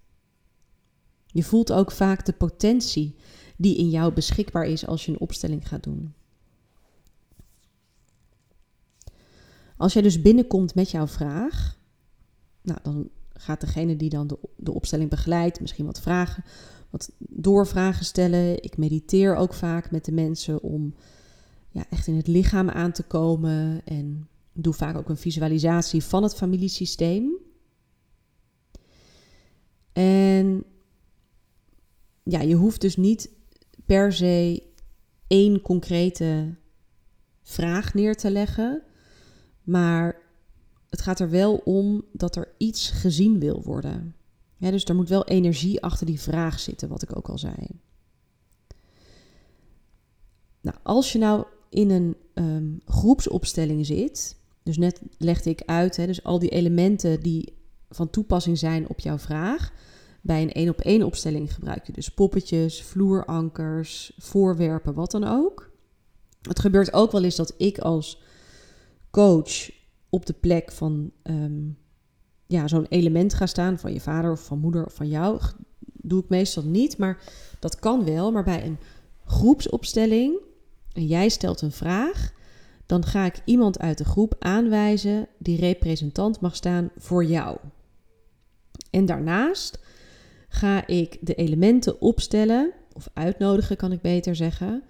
Je 1.33 1.43
voelt 1.43 1.73
ook 1.73 1.93
vaak 1.93 2.25
de 2.25 2.33
potentie 2.33 3.17
die 3.57 3.77
in 3.77 3.91
jou 3.91 4.13
beschikbaar 4.13 4.67
is 4.67 4.87
als 4.87 5.05
je 5.05 5.13
een 5.13 5.21
opstelling 5.21 5.69
gaat 5.69 5.83
doen. 5.83 6.15
Als 9.77 9.93
jij 9.93 10.03
dus 10.03 10.23
binnenkomt 10.23 10.75
met 10.75 10.91
jouw 10.91 11.07
vraag, 11.07 11.79
nou, 12.63 12.79
dan 12.83 13.09
gaat 13.33 13.61
degene 13.61 13.97
die 13.97 14.11
dan 14.11 14.27
de, 14.27 14.39
de 14.57 14.73
opstelling 14.73 15.11
begeleidt 15.11 15.61
misschien 15.61 15.87
wat 15.87 16.01
vragen, 16.01 16.45
wat 16.91 17.13
doorvragen 17.19 18.05
stellen. 18.05 18.63
Ik 18.63 18.77
mediteer 18.77 19.37
ook 19.37 19.55
vaak 19.55 19.91
met 19.91 20.05
de 20.05 20.13
mensen 20.13 20.63
om 20.63 20.95
ja, 21.71 21.85
echt 21.91 22.07
in 22.07 22.17
het 22.17 22.27
lichaam 22.27 22.69
aan 22.69 22.93
te 22.93 23.03
komen 23.03 23.81
en 23.85 24.29
doe 24.53 24.73
vaak 24.73 24.97
ook 24.97 25.09
een 25.09 25.17
visualisatie 25.17 26.03
van 26.05 26.23
het 26.23 26.35
familiesysteem. 26.35 27.31
En 29.93 30.65
ja, 32.23 32.41
je 32.41 32.55
hoeft 32.55 32.81
dus 32.81 32.97
niet 32.97 33.31
per 33.87 34.13
se 34.13 34.63
één 35.27 35.61
concrete 35.61 36.55
vraag 37.43 37.95
neer 37.95 38.17
te 38.17 38.31
leggen. 38.31 38.83
Maar 39.63 40.21
het 40.91 41.01
gaat 41.01 41.21
er 41.21 41.31
wel 41.31 41.55
om 41.55 42.05
dat 42.13 42.37
er 42.37 42.55
iets 42.59 42.91
gezien 42.91 43.39
wil 43.39 43.63
worden. 43.63 44.15
Dus 44.59 44.85
er 44.85 44.95
moet 44.95 45.09
wel 45.09 45.25
energie 45.25 45.83
achter 45.83 46.07
die 46.07 46.21
vraag 46.21 46.61
zitten, 46.61 46.89
wat 46.89 47.03
ik 47.03 47.17
ook 47.17 47.29
al 47.29 47.39
zei. 47.39 47.55
Nou, 50.61 50.77
als 50.83 51.13
je 51.13 51.19
nou 51.19 51.45
in 51.69 51.91
een 51.91 52.17
ehm, 52.35 52.69
groepsopstelling 52.85 53.87
zit, 53.87 54.37
dus 54.63 54.79
net 54.79 55.03
legde 55.19 55.51
ik 55.51 55.63
uit, 55.67 55.97
hè, 55.97 56.07
dus 56.07 56.25
al 56.25 56.39
die 56.39 56.49
elementen 56.49 57.21
die 57.21 57.53
van 57.91 58.11
toepassing 58.11 58.59
zijn 58.59 58.89
op 58.89 59.01
jouw 59.01 59.19
vraag. 59.19 59.73
Bij 60.25 60.43
een 60.43 60.53
één 60.53 60.69
op 60.69 60.81
één 60.81 61.03
opstelling 61.03 61.55
gebruik 61.55 61.87
je 61.87 61.93
dus 61.93 62.09
poppetjes, 62.09 62.83
vloerankers, 62.83 64.13
voorwerpen, 64.19 64.95
wat 64.95 65.11
dan 65.11 65.25
ook. 65.25 65.71
Het 66.43 66.59
gebeurt 66.59 66.93
ook 66.93 67.13
wel 67.13 67.25
eens 67.25 67.37
dat 67.37 67.55
ik 67.57 67.79
als 67.79 68.23
coach 69.11 69.71
op 70.09 70.27
de 70.27 70.33
plek 70.33 70.73
van 70.73 71.13
ehm, 71.23 71.69
ja, 72.47 72.69
zo'n 72.69 72.87
element 72.89 73.35
ga 73.35 73.47
staan 73.47 73.79
van 73.79 73.93
je 73.93 74.01
vader 74.01 74.31
of 74.31 74.45
van 74.45 74.59
moeder 74.59 74.87
of 74.87 74.95
van 74.95 75.09
jou. 75.09 75.41
Doe 75.79 76.23
ik 76.23 76.29
meestal 76.29 76.63
niet, 76.63 76.99
maar 76.99 77.23
dat 77.59 77.79
kan 77.79 78.05
wel. 78.05 78.33
Maar 78.33 78.45
bij 78.45 78.65
een 78.65 78.79
groepsopstelling 79.25 80.41
en 80.93 81.07
jij 81.07 81.29
stelt 81.29 81.61
een 81.61 81.73
vraag, 81.73 82.33
dan 82.87 83.05
ga 83.05 83.25
ik 83.25 83.41
iemand 83.45 83.79
uit 83.79 83.99
de 83.99 84.05
groep 84.05 84.35
aanwijzen 84.39 85.29
die 85.39 85.61
representant 85.61 86.41
mag 86.41 86.57
staan 86.57 86.91
voor 86.97 87.25
jou. 87.25 87.59
En 88.91 89.07
daarnaast 89.07 89.82
ga 90.53 90.87
ik 90.87 91.19
de 91.21 91.35
elementen 91.35 92.01
opstellen, 92.01 92.73
of 92.93 93.09
uitnodigen 93.13 93.77
kan 93.77 93.93
ik 93.93 94.01
beter 94.01 94.37
zeggen, 94.37 94.83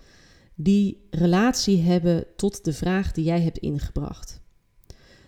die 0.55 1.07
relatie 1.11 1.81
hebben 1.81 2.25
tot 2.37 2.65
de 2.65 2.73
vraag 2.73 3.13
die 3.13 3.25
jij 3.25 3.41
hebt 3.41 3.59
ingebracht. 3.59 4.41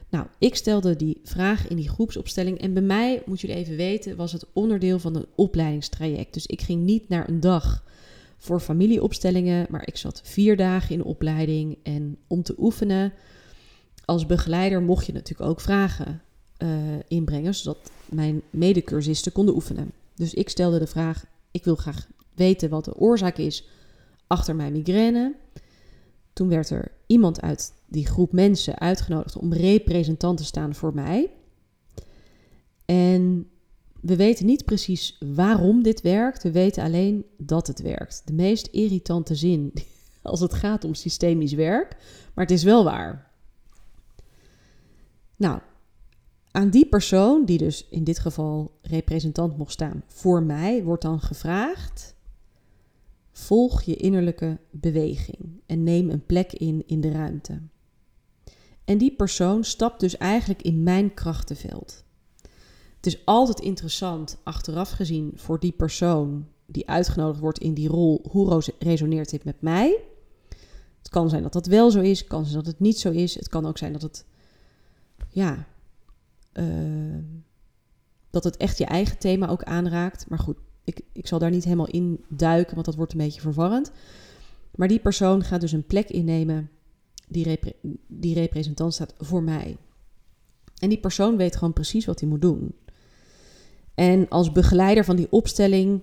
Nou, 0.09 0.27
ik 0.39 0.55
stelde 0.55 0.97
die 0.97 1.21
vraag 1.23 1.69
in 1.69 1.77
die 1.77 1.89
groepsopstelling 1.89 2.59
en 2.59 2.73
bij 2.73 2.83
mij, 2.83 3.23
moet 3.27 3.41
jullie 3.41 3.57
even 3.57 3.77
weten, 3.77 4.17
was 4.17 4.33
het 4.33 4.47
onderdeel 4.53 4.99
van 4.99 5.17
een 5.17 5.27
opleidingstraject. 5.35 6.35
Dus 6.35 6.47
ik 6.47 6.63
ging 6.63 6.83
niet 6.83 7.09
naar 7.09 7.29
een 7.29 7.41
dag 7.41 7.85
voor 8.39 8.61
familieopstellingen, 8.61 9.67
maar 9.71 9.87
ik 9.87 9.97
zat 9.97 10.21
vier 10.25 10.57
dagen 10.57 10.95
in 10.95 11.05
opleiding 11.05 11.79
en 11.83 12.17
om 12.27 12.43
te 12.43 12.55
oefenen 12.59 13.13
als 14.05 14.27
begeleider 14.27 14.83
mocht 14.83 15.07
je 15.07 15.13
natuurlijk 15.13 15.51
ook 15.51 15.61
vragen 15.61 16.23
uh, 16.59 16.69
inbrengen, 17.09 17.55
zodat 17.55 17.91
mijn 18.09 18.43
medecursisten 18.51 19.33
konden 19.33 19.55
oefenen. 19.55 19.93
Dus 20.15 20.35
ik 20.35 20.49
stelde 20.49 20.79
de 20.79 20.87
vraag: 20.87 21.25
ik 21.51 21.65
wil 21.65 21.75
graag 21.75 22.09
weten 22.35 22.71
wat 22.71 22.85
de 22.85 22.97
oorzaak 22.97 23.39
is 23.39 23.69
achter 24.27 24.57
mijn 24.57 24.73
migraine. 24.73 25.35
Toen 26.33 26.49
werd 26.49 26.71
er 26.71 26.93
iemand 27.07 27.41
uit 27.41 27.73
die 27.87 28.07
groep 28.07 28.33
mensen 28.33 28.79
uitgenodigd 28.79 29.37
om 29.37 29.53
representant 29.53 30.39
te 30.39 30.45
staan 30.45 30.75
voor 30.75 30.95
mij. 30.95 31.31
En 32.85 33.49
we 34.01 34.17
weten 34.17 34.47
niet 34.47 34.65
precies 34.65 35.19
waarom 35.35 35.83
dit 35.83 36.01
werkt. 36.01 36.43
We 36.43 36.51
weten 36.51 36.83
alleen 36.83 37.25
dat 37.39 37.67
het 37.67 37.81
werkt. 37.81 38.23
De 38.25 38.33
meest 38.33 38.67
irritante 38.67 39.35
zin 39.35 39.73
als 40.23 40.41
het 40.41 40.55
gaat 40.55 40.85
om 40.85 40.95
systemisch 40.95 41.53
werk. 41.53 41.97
Maar 42.35 42.45
het 42.45 42.55
is 42.55 42.63
wel 42.63 42.85
waar. 42.85 43.31
Nou, 45.37 45.61
aan 46.55 46.71
die 46.71 46.87
persoon, 46.87 47.45
die 47.45 47.59
dus 47.59 47.87
in 47.89 48.05
dit 48.05 48.19
geval 48.19 48.79
representant 48.83 49.57
mocht 49.57 49.73
staan 49.73 50.03
voor 50.07 50.43
mij, 50.43 50.83
wordt 50.83 51.03
dan 51.03 51.21
gevraagd: 51.21 52.15
volg 53.33 53.83
je 53.83 53.97
innerlijke 53.97 54.59
beweging 54.71 55.63
en 55.67 55.83
neem 55.83 56.11
een 56.11 56.27
plek 56.27 56.53
in 56.53 56.83
in 56.87 57.01
de 57.01 57.11
ruimte. 57.11 57.61
En 58.85 58.99
die 58.99 59.15
persoon 59.15 59.65
stapt 59.65 60.01
dus 60.01 60.17
eigenlijk 60.17 60.63
in 60.63 60.83
mijn 60.83 61.15
krachtenveld. 61.15 62.05
Het 62.97 63.07
is 63.07 63.25
altijd 63.25 63.61
interessant, 63.61 64.39
achteraf 64.43 64.91
gezien, 64.91 65.33
voor 65.35 65.61
die 65.61 65.73
persoon 65.73 66.47
die 66.67 66.89
uitgenodigd 66.89 67.41
wordt 67.41 67.59
in 67.59 67.75
die 67.75 67.89
rol, 67.89 68.25
hoe 68.31 68.63
resoneert 68.79 69.31
dit 69.31 69.45
met 69.45 69.61
mij? 69.61 70.01
Het 70.99 71.09
kan 71.09 71.29
zijn 71.29 71.43
dat 71.43 71.53
dat 71.53 71.67
wel 71.67 71.91
zo 71.91 72.01
is, 72.01 72.19
het 72.19 72.29
kan 72.29 72.45
zijn 72.45 72.57
dat 72.57 72.67
het 72.67 72.81
niet 72.81 72.99
zo 72.99 73.11
is. 73.11 73.35
Het 73.35 73.49
kan 73.49 73.67
ook 73.67 73.79
zijn 73.79 73.93
dat 73.93 74.03
het, 74.03 74.25
ja, 75.29 75.67
uh, 76.55 77.19
dat 78.31 78.45
het 78.45 78.57
echt 78.57 78.79
je 78.79 78.85
eigen 78.85 79.19
thema 79.19 79.49
ook 79.49 79.63
aanraakt. 79.63 80.29
Maar 80.29 80.39
goed, 80.39 80.57
ik, 80.85 81.01
ik 81.13 81.27
zal 81.27 81.39
daar 81.39 81.51
niet 81.51 81.65
helemaal 81.65 81.89
in 81.89 82.25
duiken, 82.29 82.75
want 82.75 82.87
dat 82.87 82.95
wordt 82.95 83.13
een 83.13 83.19
beetje 83.19 83.41
verwarrend. 83.41 83.91
Maar 84.75 84.89
die 84.89 85.01
persoon 85.01 85.43
gaat 85.45 85.61
dus 85.61 85.73
een 85.73 85.87
plek 85.87 86.09
innemen 86.09 86.71
die, 87.29 87.59
die 88.07 88.35
representant 88.35 88.95
staat 88.95 89.15
voor 89.19 89.43
mij. 89.43 89.77
En 90.79 90.89
die 90.89 91.01
persoon 91.01 91.37
weet 91.37 91.57
gewoon 91.57 91.73
precies 91.73 92.05
wat 92.05 92.21
hij 92.21 92.29
moet 92.29 92.43
doen. 92.43 92.75
En 93.95 94.29
als 94.29 94.53
begeleider 94.53 95.05
van 95.05 95.17
die 95.17 95.33
opstelling 95.33 96.03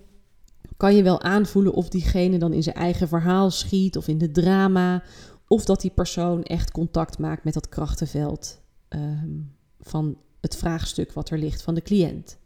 kan 0.78 0.96
je 0.96 1.04
wel 1.04 1.22
aanvoelen 1.22 1.74
of 1.74 1.90
diegene 1.90 2.38
dan 2.38 2.54
in 2.54 2.64
zijn 2.64 2.76
eigen 2.76 3.08
verhaal 3.08 3.52
schiet 3.52 3.98
of 3.98 4.08
in 4.08 4.18
de 4.18 4.32
drama. 4.32 5.04
Of 5.48 5.66
dat 5.66 5.82
die 5.82 5.92
persoon 5.92 6.44
echt 6.44 6.72
contact 6.72 7.18
maakt 7.18 7.44
met 7.44 7.54
dat 7.54 7.70
krachtenveld 7.70 8.62
um, 8.90 9.56
van 9.80 10.18
het 10.42 10.56
vraagstuk 10.56 11.12
wat 11.12 11.30
er 11.30 11.38
ligt 11.38 11.62
van 11.62 11.74
de 11.74 11.82
cliënt. 11.82 12.38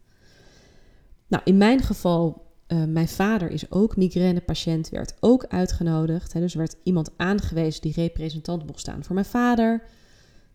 Nou, 1.26 1.42
in 1.44 1.56
mijn 1.56 1.82
geval, 1.82 2.46
uh, 2.68 2.84
mijn 2.84 3.08
vader 3.08 3.50
is 3.50 3.70
ook 3.70 3.96
migrainepatiënt, 3.96 4.88
werd 4.88 5.16
ook 5.20 5.46
uitgenodigd. 5.46 6.32
Hè, 6.32 6.40
dus 6.40 6.54
werd 6.54 6.76
iemand 6.82 7.10
aangewezen 7.16 7.82
die 7.82 7.92
representant 7.92 8.66
mocht 8.66 8.80
staan 8.80 9.04
voor 9.04 9.14
mijn 9.14 9.26
vader. 9.26 9.82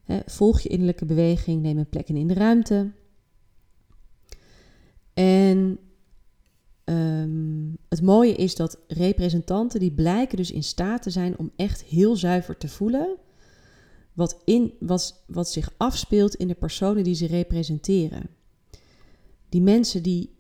Hè, 0.04 0.20
volg 0.26 0.60
je 0.60 0.70
innerlijke 0.70 1.06
beweging, 1.06 1.62
neem 1.62 1.78
een 1.78 1.90
plek 1.90 2.10
in, 2.10 2.16
in 2.16 2.28
de 2.28 2.34
ruimte. 2.34 2.92
En 5.14 5.80
ehm, 6.84 7.70
het 7.90 8.02
mooie 8.02 8.34
is 8.34 8.56
dat 8.56 8.78
representanten 8.88 9.80
die 9.80 9.92
blijken 9.92 10.38
dus 10.38 10.52
in 10.52 10.64
staat 10.64 11.02
te 11.02 11.10
zijn 11.10 11.38
om 11.38 11.52
echt 11.56 11.84
heel 11.84 12.16
zuiver 12.16 12.58
te 12.58 12.68
voelen 12.68 13.18
wat, 14.14 14.42
in, 14.46 14.74
wat, 14.80 15.24
wat 15.28 15.50
zich 15.50 15.74
afspeelt 15.78 16.36
in 16.36 16.48
de 16.48 16.54
personen 16.56 17.04
die 17.04 17.16
ze 17.16 17.26
representeren. 17.28 18.30
Die 19.50 19.62
mensen 19.62 20.04
die 20.04 20.40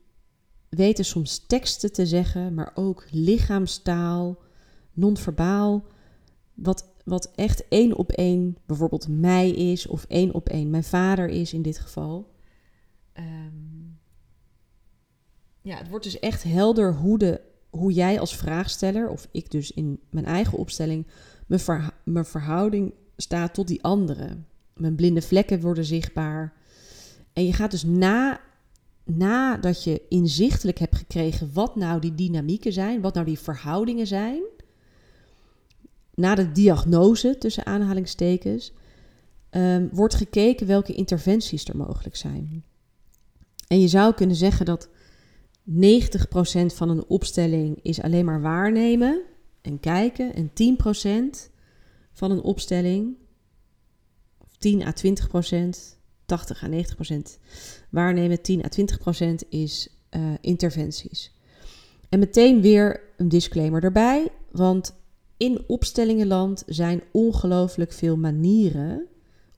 weten 0.69 1.05
soms 1.05 1.45
teksten 1.45 1.93
te 1.93 2.05
zeggen, 2.05 2.53
maar 2.53 2.71
ook 2.73 3.05
lichaamstaal, 3.09 4.37
non-verbaal, 4.93 5.85
wat, 6.53 6.89
wat 7.05 7.31
echt 7.35 7.67
één 7.67 7.97
op 7.97 8.11
één 8.11 8.57
bijvoorbeeld 8.65 9.07
mij 9.07 9.49
is, 9.49 9.87
of 9.87 10.05
één 10.07 10.33
op 10.33 10.49
één 10.49 10.69
mijn 10.69 10.83
vader 10.83 11.29
is 11.29 11.53
in 11.53 11.61
dit 11.61 11.79
geval. 11.79 12.31
Ehm, 13.13 13.89
ja, 15.61 15.77
het 15.77 15.89
wordt 15.89 16.03
dus 16.03 16.19
echt 16.19 16.43
helder 16.43 16.95
hoe, 16.95 17.17
de, 17.17 17.41
hoe 17.69 17.91
jij 17.91 18.19
als 18.19 18.35
vraagsteller, 18.35 19.09
of 19.09 19.27
ik 19.31 19.51
dus 19.51 19.71
in 19.71 19.99
mijn 20.09 20.25
eigen 20.25 20.57
opstelling, 20.57 21.07
mijn, 21.47 21.59
verha- 21.61 21.97
mijn 22.05 22.25
verhouding 22.25 22.93
staat 23.21 23.53
tot 23.53 23.67
die 23.67 23.83
anderen. 23.83 24.45
Mijn 24.75 24.95
blinde 24.95 25.21
vlekken 25.21 25.61
worden 25.61 25.85
zichtbaar. 25.85 26.53
En 27.33 27.45
je 27.45 27.53
gaat 27.53 27.71
dus 27.71 27.83
na, 27.83 28.41
nadat 29.03 29.83
je 29.83 30.01
inzichtelijk 30.09 30.77
hebt 30.77 30.95
gekregen 30.95 31.49
wat 31.53 31.75
nou 31.75 31.99
die 31.99 32.15
dynamieken 32.15 32.73
zijn, 32.73 33.01
wat 33.01 33.13
nou 33.13 33.25
die 33.25 33.39
verhoudingen 33.39 34.07
zijn, 34.07 34.41
na 36.15 36.35
de 36.35 36.51
diagnose 36.51 37.37
tussen 37.37 37.65
aanhalingstekens, 37.65 38.73
ehm, 39.49 39.87
wordt 39.91 40.15
gekeken 40.15 40.67
welke 40.67 40.93
interventies 40.93 41.67
er 41.67 41.77
mogelijk 41.77 42.15
zijn. 42.15 42.63
En 43.67 43.79
je 43.79 43.87
zou 43.87 44.13
kunnen 44.13 44.35
zeggen 44.35 44.65
dat 44.65 44.89
90% 45.63 46.73
van 46.73 46.89
een 46.89 47.05
opstelling 47.07 47.79
is 47.81 48.01
alleen 48.01 48.25
maar 48.25 48.41
waarnemen 48.41 49.21
en 49.61 49.79
kijken. 49.79 50.33
En 50.33 50.53
10% 50.53 51.49
van 52.11 52.31
een 52.31 52.41
opstelling, 52.41 53.15
of 54.37 54.55
10 54.57 54.83
à 54.83 54.93
20%, 54.93 55.97
80 56.25 56.63
à 56.63 56.67
90% 56.67 57.39
waarnemen, 57.89 58.41
10 58.41 58.63
à 58.63 58.69
20% 58.69 59.47
is 59.49 59.89
eh, 60.09 60.21
interventies. 60.41 61.31
En 62.09 62.19
meteen 62.19 62.61
weer 62.61 63.01
een 63.17 63.29
disclaimer 63.29 63.83
erbij, 63.83 64.27
want 64.51 64.93
in 65.37 65.63
opstellingenland 65.67 66.63
zijn 66.67 67.01
ongelooflijk 67.11 67.91
veel 67.91 68.17
manieren 68.17 69.07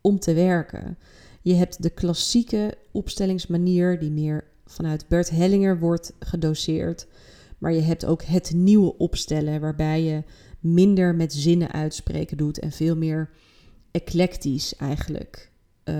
om 0.01 0.19
te 0.19 0.33
werken. 0.33 0.97
Je 1.41 1.53
hebt 1.53 1.83
de 1.83 1.89
klassieke 1.89 2.77
opstellingsmanier 2.91 3.99
die 3.99 4.11
meer 4.11 4.43
vanuit 4.65 5.07
Bert 5.07 5.29
Hellinger 5.29 5.79
wordt 5.79 6.13
gedoseerd. 6.19 7.07
Maar 7.57 7.73
je 7.73 7.81
hebt 7.81 8.05
ook 8.05 8.23
het 8.23 8.51
nieuwe 8.53 8.97
opstellen 8.97 9.61
waarbij 9.61 10.03
je 10.03 10.23
minder 10.63 11.15
met 11.15 11.33
zinnen 11.33 11.71
uitspreken 11.71 12.37
doet 12.37 12.59
en 12.59 12.71
veel 12.71 12.95
meer 12.95 13.29
eclectisch 13.91 14.75
eigenlijk 14.75 15.51
eh, 15.83 15.95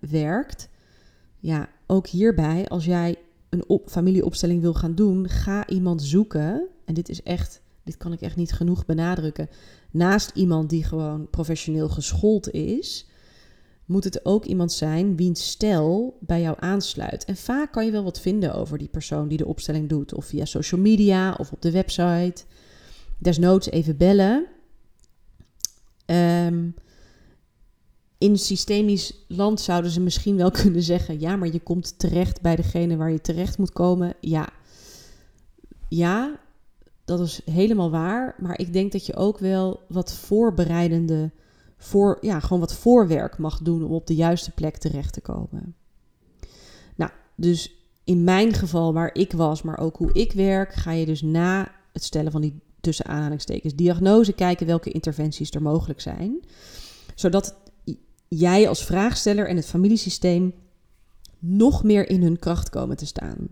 werkt. 0.00 0.68
Ja, 1.38 1.68
ook 1.86 2.06
hierbij, 2.06 2.68
als 2.68 2.84
jij 2.84 3.16
een 3.48 3.68
op 3.68 3.90
familieopstelling 3.90 4.60
wil 4.60 4.74
gaan 4.74 4.94
doen, 4.94 5.28
ga 5.28 5.68
iemand 5.68 6.02
zoeken. 6.02 6.68
En 6.84 6.94
dit 6.94 7.08
is 7.08 7.22
echt, 7.22 7.62
dit 7.84 7.96
kan 7.96 8.12
ik 8.12 8.20
echt 8.20 8.36
niet 8.36 8.52
genoeg 8.52 8.86
benadrukken. 8.86 9.48
Naast 9.90 10.30
iemand 10.34 10.70
die 10.70 10.84
gewoon 10.84 11.30
professioneel 11.30 11.88
geschoold 11.88 12.50
is, 12.50 13.06
moet 13.84 14.04
het 14.04 14.24
ook 14.24 14.44
iemand 14.44 14.72
zijn 14.72 15.16
wiens 15.16 15.50
stijl 15.50 16.16
bij 16.20 16.40
jou 16.40 16.56
aansluit. 16.60 17.24
En 17.24 17.36
vaak 17.36 17.72
kan 17.72 17.84
je 17.84 17.90
wel 17.90 18.04
wat 18.04 18.20
vinden 18.20 18.54
over 18.54 18.78
die 18.78 18.88
persoon 18.88 19.28
die 19.28 19.38
de 19.38 19.46
opstelling 19.46 19.88
doet, 19.88 20.14
of 20.14 20.24
via 20.24 20.44
social 20.44 20.80
media 20.80 21.34
of 21.38 21.52
op 21.52 21.62
de 21.62 21.70
website. 21.70 22.44
Desnoods 23.22 23.70
even 23.70 23.96
bellen. 23.96 24.46
Ehm, 26.06 26.68
in 28.18 28.38
systemisch 28.38 29.24
land 29.28 29.60
zouden 29.60 29.90
ze 29.90 30.00
misschien 30.00 30.36
wel 30.36 30.50
kunnen 30.62 30.82
zeggen: 30.82 31.20
ja, 31.20 31.36
maar 31.36 31.52
je 31.52 31.60
komt 31.60 31.98
terecht 31.98 32.40
bij 32.40 32.56
degene 32.56 32.96
waar 32.96 33.10
je 33.10 33.20
terecht 33.20 33.58
moet 33.58 33.72
komen. 33.72 34.14
Ja, 34.20 34.48
ja, 35.88 36.40
dat 37.04 37.20
is 37.20 37.40
helemaal 37.44 37.90
waar. 37.90 38.34
Maar 38.38 38.58
ik 38.58 38.72
denk 38.72 38.92
dat 38.92 39.06
je 39.06 39.16
ook 39.16 39.38
wel 39.38 39.80
wat 39.88 40.14
voorbereidende, 40.14 41.30
voor, 41.76 42.18
ja, 42.20 42.40
gewoon 42.40 42.60
wat 42.60 42.74
voorwerk 42.74 43.38
mag 43.38 43.58
doen 43.58 43.84
om 43.84 43.92
op 43.92 44.06
de 44.06 44.14
juiste 44.14 44.50
plek 44.50 44.76
terecht 44.76 45.12
te 45.12 45.20
komen. 45.20 45.74
Nou, 46.96 47.10
dus 47.34 47.74
in 48.04 48.24
mijn 48.24 48.52
geval 48.52 48.92
waar 48.92 49.14
ik 49.14 49.32
was, 49.32 49.62
maar 49.62 49.78
ook 49.78 49.96
hoe 49.96 50.12
ik 50.12 50.32
werk, 50.32 50.72
ga 50.72 50.90
je 50.90 51.06
dus 51.06 51.22
na 51.22 51.72
het 51.92 52.04
stellen 52.04 52.32
van 52.32 52.40
die 52.40 52.60
tussen 52.82 53.06
aanhalingstekens 53.06 53.74
diagnose 53.74 54.32
kijken 54.32 54.66
welke 54.66 54.90
interventies 54.90 55.50
er 55.50 55.62
mogelijk 55.62 56.00
zijn, 56.00 56.44
zodat 57.14 57.54
jij 58.28 58.68
als 58.68 58.84
vraagsteller 58.84 59.48
en 59.48 59.56
het 59.56 59.66
familiesysteem 59.66 60.54
nog 61.38 61.82
meer 61.82 62.08
in 62.08 62.22
hun 62.22 62.38
kracht 62.38 62.70
komen 62.70 62.96
te 62.96 63.06
staan. 63.06 63.48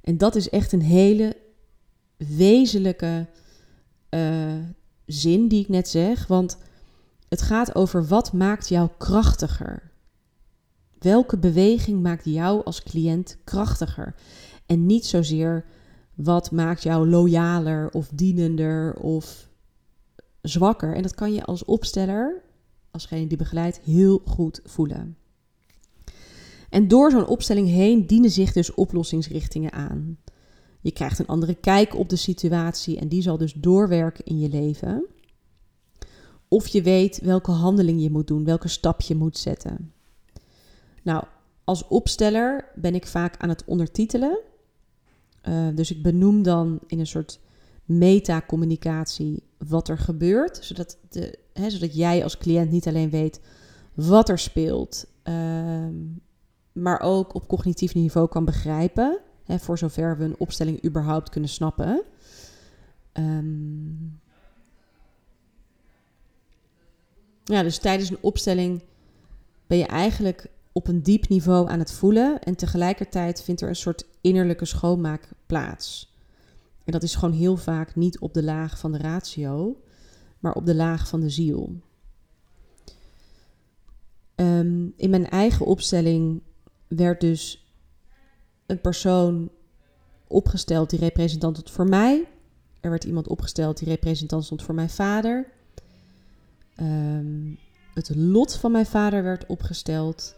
En 0.00 0.18
dat 0.18 0.36
is 0.36 0.48
echt 0.48 0.72
een 0.72 0.82
hele 0.82 1.36
wezenlijke 2.16 3.26
uh, 4.10 4.54
zin 5.06 5.48
die 5.48 5.60
ik 5.60 5.68
net 5.68 5.88
zeg, 5.88 6.26
want 6.26 6.58
het 7.28 7.42
gaat 7.42 7.74
over 7.74 8.06
wat 8.06 8.32
maakt 8.32 8.68
jou 8.68 8.88
krachtiger. 8.98 9.90
Welke 10.98 11.38
beweging 11.38 12.02
maakt 12.02 12.24
jou 12.24 12.64
als 12.64 12.82
cliënt 12.82 13.36
krachtiger? 13.44 14.14
En 14.66 14.86
niet 14.86 15.06
zozeer 15.06 15.64
wat 16.22 16.50
maakt 16.50 16.82
jou 16.82 17.08
loyaler 17.08 17.90
of 17.90 18.08
dienender 18.14 18.94
of 18.94 19.48
zwakker. 20.42 20.94
En 20.94 21.02
dat 21.02 21.14
kan 21.14 21.32
je 21.32 21.44
als 21.44 21.64
opsteller, 21.64 22.42
alsgene 22.90 23.26
die 23.26 23.38
begeleidt, 23.38 23.80
heel 23.80 24.22
goed 24.24 24.60
voelen. 24.64 25.16
En 26.70 26.88
door 26.88 27.10
zo'n 27.10 27.26
opstelling 27.26 27.68
heen 27.68 28.06
dienen 28.06 28.30
zich 28.30 28.52
dus 28.52 28.74
oplossingsrichtingen 28.74 29.72
aan. 29.72 30.18
Je 30.80 30.92
krijgt 30.92 31.18
een 31.18 31.26
andere 31.26 31.54
kijk 31.54 31.96
op 31.96 32.08
de 32.08 32.16
situatie 32.16 32.98
en 32.98 33.08
die 33.08 33.22
zal 33.22 33.38
dus 33.38 33.52
doorwerken 33.52 34.24
in 34.24 34.38
je 34.38 34.48
leven. 34.48 35.06
Of 36.48 36.66
je 36.66 36.82
weet 36.82 37.20
welke 37.20 37.50
handeling 37.50 38.02
je 38.02 38.10
moet 38.10 38.26
doen, 38.26 38.44
welke 38.44 38.68
stap 38.68 39.00
je 39.00 39.14
moet 39.14 39.38
zetten. 39.38 39.92
Nou, 41.02 41.24
als 41.64 41.88
opsteller 41.88 42.72
ben 42.74 42.94
ik 42.94 43.06
vaak 43.06 43.36
aan 43.38 43.48
het 43.48 43.64
ondertitelen. 43.64 44.38
Uh, 45.48 45.68
dus 45.74 45.90
ik 45.90 46.02
benoem 46.02 46.42
dan 46.42 46.80
in 46.86 46.98
een 46.98 47.06
soort 47.06 47.40
metacommunicatie 47.84 49.42
wat 49.58 49.88
er 49.88 49.98
gebeurt, 49.98 50.58
zodat, 50.64 50.98
de, 51.10 51.38
hè, 51.52 51.70
zodat 51.70 51.94
jij 51.94 52.22
als 52.22 52.38
cliënt 52.38 52.70
niet 52.70 52.86
alleen 52.86 53.10
weet 53.10 53.40
wat 53.94 54.28
er 54.28 54.38
speelt, 54.38 55.06
uh, 55.24 55.88
maar 56.72 57.00
ook 57.00 57.34
op 57.34 57.48
cognitief 57.48 57.94
niveau 57.94 58.28
kan 58.28 58.44
begrijpen, 58.44 59.18
hè, 59.44 59.58
voor 59.58 59.78
zover 59.78 60.18
we 60.18 60.24
een 60.24 60.38
opstelling 60.38 60.84
überhaupt 60.84 61.30
kunnen 61.30 61.50
snappen. 61.50 62.02
Um, 63.12 64.20
ja, 67.44 67.62
dus 67.62 67.78
tijdens 67.78 68.10
een 68.10 68.18
opstelling 68.20 68.82
ben 69.66 69.78
je 69.78 69.86
eigenlijk 69.86 70.50
op 70.72 70.88
een 70.88 71.02
diep 71.02 71.28
niveau 71.28 71.68
aan 71.68 71.78
het 71.78 71.92
voelen 71.92 72.42
en 72.42 72.56
tegelijkertijd 72.56 73.42
vindt 73.42 73.60
er 73.60 73.68
een 73.68 73.76
soort 73.76 74.06
innerlijke 74.20 74.64
schoonmaak 74.64 75.28
plaats. 75.46 76.16
En 76.84 76.92
dat 76.92 77.02
is 77.02 77.14
gewoon 77.14 77.34
heel 77.34 77.56
vaak 77.56 77.94
niet 77.94 78.18
op 78.18 78.34
de 78.34 78.42
laag 78.42 78.78
van 78.78 78.92
de 78.92 78.98
ratio, 78.98 79.80
maar 80.38 80.54
op 80.54 80.66
de 80.66 80.74
laag 80.74 81.08
van 81.08 81.20
de 81.20 81.30
ziel. 81.30 81.80
Um, 84.36 84.92
in 84.96 85.10
mijn 85.10 85.28
eigen 85.28 85.66
opstelling 85.66 86.42
werd 86.88 87.20
dus 87.20 87.66
een 88.66 88.80
persoon 88.80 89.50
opgesteld 90.26 90.90
die 90.90 90.98
representant 90.98 91.56
stond 91.56 91.74
voor 91.74 91.88
mij. 91.88 92.28
Er 92.80 92.90
werd 92.90 93.04
iemand 93.04 93.28
opgesteld 93.28 93.78
die 93.78 93.88
representant 93.88 94.44
stond 94.44 94.62
voor 94.62 94.74
mijn 94.74 94.90
vader. 94.90 95.46
Um, 96.76 97.58
het 97.94 98.14
lot 98.14 98.56
van 98.56 98.72
mijn 98.72 98.86
vader 98.86 99.22
werd 99.22 99.46
opgesteld. 99.46 100.34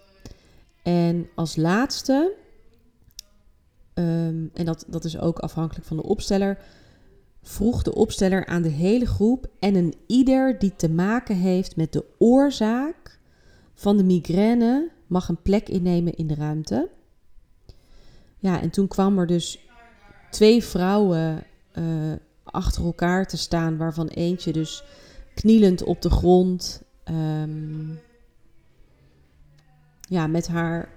En 0.84 1.28
als 1.34 1.56
laatste, 1.56 2.34
um, 3.94 4.50
en 4.54 4.64
dat, 4.64 4.84
dat 4.88 5.04
is 5.04 5.18
ook 5.18 5.38
afhankelijk 5.38 5.86
van 5.86 5.96
de 5.96 6.02
opsteller, 6.02 6.58
vroeg 7.42 7.82
de 7.82 7.94
opsteller 7.94 8.46
aan 8.46 8.62
de 8.62 8.68
hele 8.68 9.06
groep 9.06 9.46
en 9.58 9.74
een 9.74 9.94
ieder 10.06 10.58
die 10.58 10.76
te 10.76 10.90
maken 10.90 11.36
heeft 11.36 11.76
met 11.76 11.92
de 11.92 12.04
oorzaak 12.18 13.18
van 13.74 13.96
de 13.96 14.04
migraine 14.04 14.90
mag 15.06 15.28
een 15.28 15.42
plek 15.42 15.68
innemen 15.68 16.14
in 16.14 16.26
de 16.26 16.34
ruimte. 16.34 16.88
Ja, 18.38 18.60
en 18.60 18.70
toen 18.70 18.88
kwam 18.88 19.18
er 19.18 19.26
dus 19.26 19.58
twee 20.30 20.64
vrouwen 20.64 21.42
uh, 21.78 22.12
achter 22.42 22.84
elkaar 22.84 23.26
te 23.26 23.36
staan, 23.36 23.76
waarvan 23.76 24.08
eentje 24.08 24.52
dus 24.52 24.84
knielend 25.34 25.82
op 25.82 26.02
de 26.02 26.10
grond, 26.10 26.82
um, 27.10 27.98
ja, 30.14 30.26
met 30.26 30.46
haar 30.46 30.88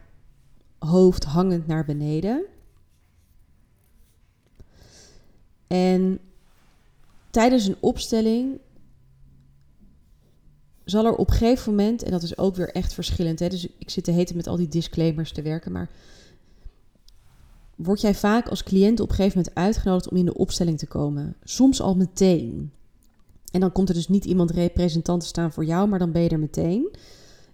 hoofd 0.80 1.24
hangend 1.24 1.68
naar 1.68 1.86
beneden. 1.86 2.46
En 5.68 6.20
tijdens 7.30 7.66
een 7.66 7.78
opstelling 7.80 8.60
zal 10.84 11.06
er 11.06 11.16
op 11.16 11.30
een 11.30 11.36
gegeven 11.36 11.76
moment, 11.76 12.04
en 12.04 12.12
dat 12.12 12.24
is 12.24 12.38
ook 12.38 12.56
weer 12.56 12.72
echt 12.72 12.94
verschillend, 12.94 13.40
hè, 13.40 13.50
dus 13.50 13.68
ik 13.78 13.90
zit 13.90 14.04
te 14.04 14.12
heten 14.12 14.36
met 14.36 14.48
al 14.48 14.56
die 14.56 14.68
disclaimers 14.68 15.32
te 15.32 15.42
werken, 15.42 15.72
maar 15.72 15.90
word 17.76 18.02
jij 18.02 18.16
vaak 18.16 18.48
als 18.48 18.64
cliënt 18.64 19.00
op 19.00 19.10
een 19.10 19.16
gegeven 19.16 19.38
moment 19.38 19.56
uitgenodigd 19.56 20.10
om 20.10 20.18
in 20.18 20.26
de 20.26 20.38
opstelling 20.38 20.78
te 20.78 20.88
komen. 20.88 21.36
Soms 21.44 21.82
al 21.82 21.96
meteen. 21.96 22.72
En 23.52 23.60
dan 23.60 23.72
komt 23.72 23.90
er 23.90 23.96
dus 23.96 24.08
niet 24.08 24.26
iemand 24.26 24.52
representant 24.52 25.22
te 25.22 25.28
staan 25.28 25.52
voor 25.52 25.66
jou, 25.66 25.88
maar 25.88 26.00
dan 26.00 26.12
ben 26.12 26.22
je 26.22 26.30
er 26.30 26.40
meteen. 26.40 26.90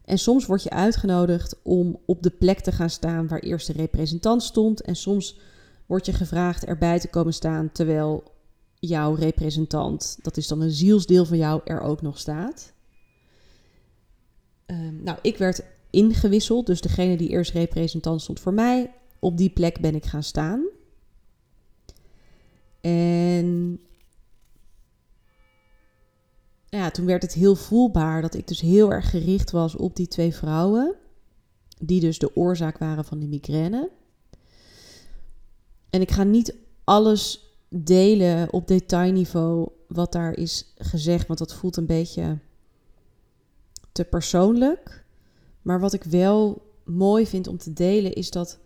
En 0.06 0.18
soms 0.18 0.46
word 0.46 0.64
je 0.64 0.70
uitgenodigd 0.70 1.56
om 1.64 2.00
op 2.06 2.24
de 2.24 2.30
plek 2.30 2.60
te 2.60 2.72
gaan 2.72 2.90
staan 2.90 3.28
waar 3.28 3.40
eerst 3.40 3.68
de 3.68 3.74
representant 3.74 4.44
stond. 4.44 4.82
En 4.82 4.96
soms 4.96 5.40
word 5.86 6.06
je 6.06 6.14
gevraagd 6.14 6.66
erbij 6.66 7.00
te 7.00 7.08
komen 7.08 7.34
staan 7.34 7.72
terwijl 7.72 8.24
jouw 8.80 9.14
representant, 9.14 10.18
dat 10.22 10.38
is 10.38 10.48
dan 10.48 10.62
een 10.62 10.72
zielsdeel 10.72 11.26
van 11.26 11.38
jou, 11.38 11.62
er 11.66 11.82
ook 11.82 12.02
nog 12.02 12.18
staat. 12.20 12.74
Ehm, 14.66 15.04
nou, 15.04 15.18
ik 15.22 15.38
werd 15.38 15.64
ingewisseld, 15.90 16.66
dus 16.66 16.82
degene 16.82 17.18
die 17.18 17.30
eerst 17.30 17.52
representant 17.52 18.22
stond 18.22 18.40
voor 18.40 18.54
mij, 18.54 18.94
op 19.20 19.38
die 19.38 19.50
plek 19.50 19.80
ben 19.80 19.96
ik 19.96 20.06
gaan 20.06 20.24
staan. 20.24 20.66
En 22.82 23.80
ja, 26.78 26.92
toen 26.92 27.06
werd 27.06 27.22
het 27.22 27.34
heel 27.34 27.56
voelbaar 27.56 28.22
dat 28.22 28.34
ik 28.34 28.48
dus 28.48 28.62
heel 28.62 28.92
erg 28.92 29.10
gericht 29.10 29.52
was 29.52 29.76
op 29.76 29.96
die 29.96 30.08
twee 30.08 30.36
vrouwen, 30.36 30.96
die 31.80 32.00
dus 32.00 32.20
de 32.20 32.36
oorzaak 32.36 32.78
waren 32.78 33.06
van 33.06 33.20
die 33.20 33.28
migraine. 33.28 33.90
En 35.90 36.02
ik 36.02 36.12
ga 36.12 36.24
niet 36.24 36.56
alles 36.84 37.52
delen 37.70 38.54
op 38.54 38.68
detailniveau 38.68 39.70
wat 39.88 40.12
daar 40.12 40.38
is 40.38 40.74
gezegd, 40.78 41.28
want 41.28 41.40
dat 41.40 41.54
voelt 41.54 41.78
een 41.78 41.86
beetje 41.86 42.38
te 43.92 44.04
persoonlijk. 44.04 45.06
Maar 45.62 45.80
wat 45.80 45.94
ik 45.94 46.04
wel 46.04 46.72
mooi 46.84 47.28
vind 47.28 47.48
om 47.48 47.58
te 47.58 47.74
delen 47.74 48.14
is 48.14 48.32
dat 48.32 48.60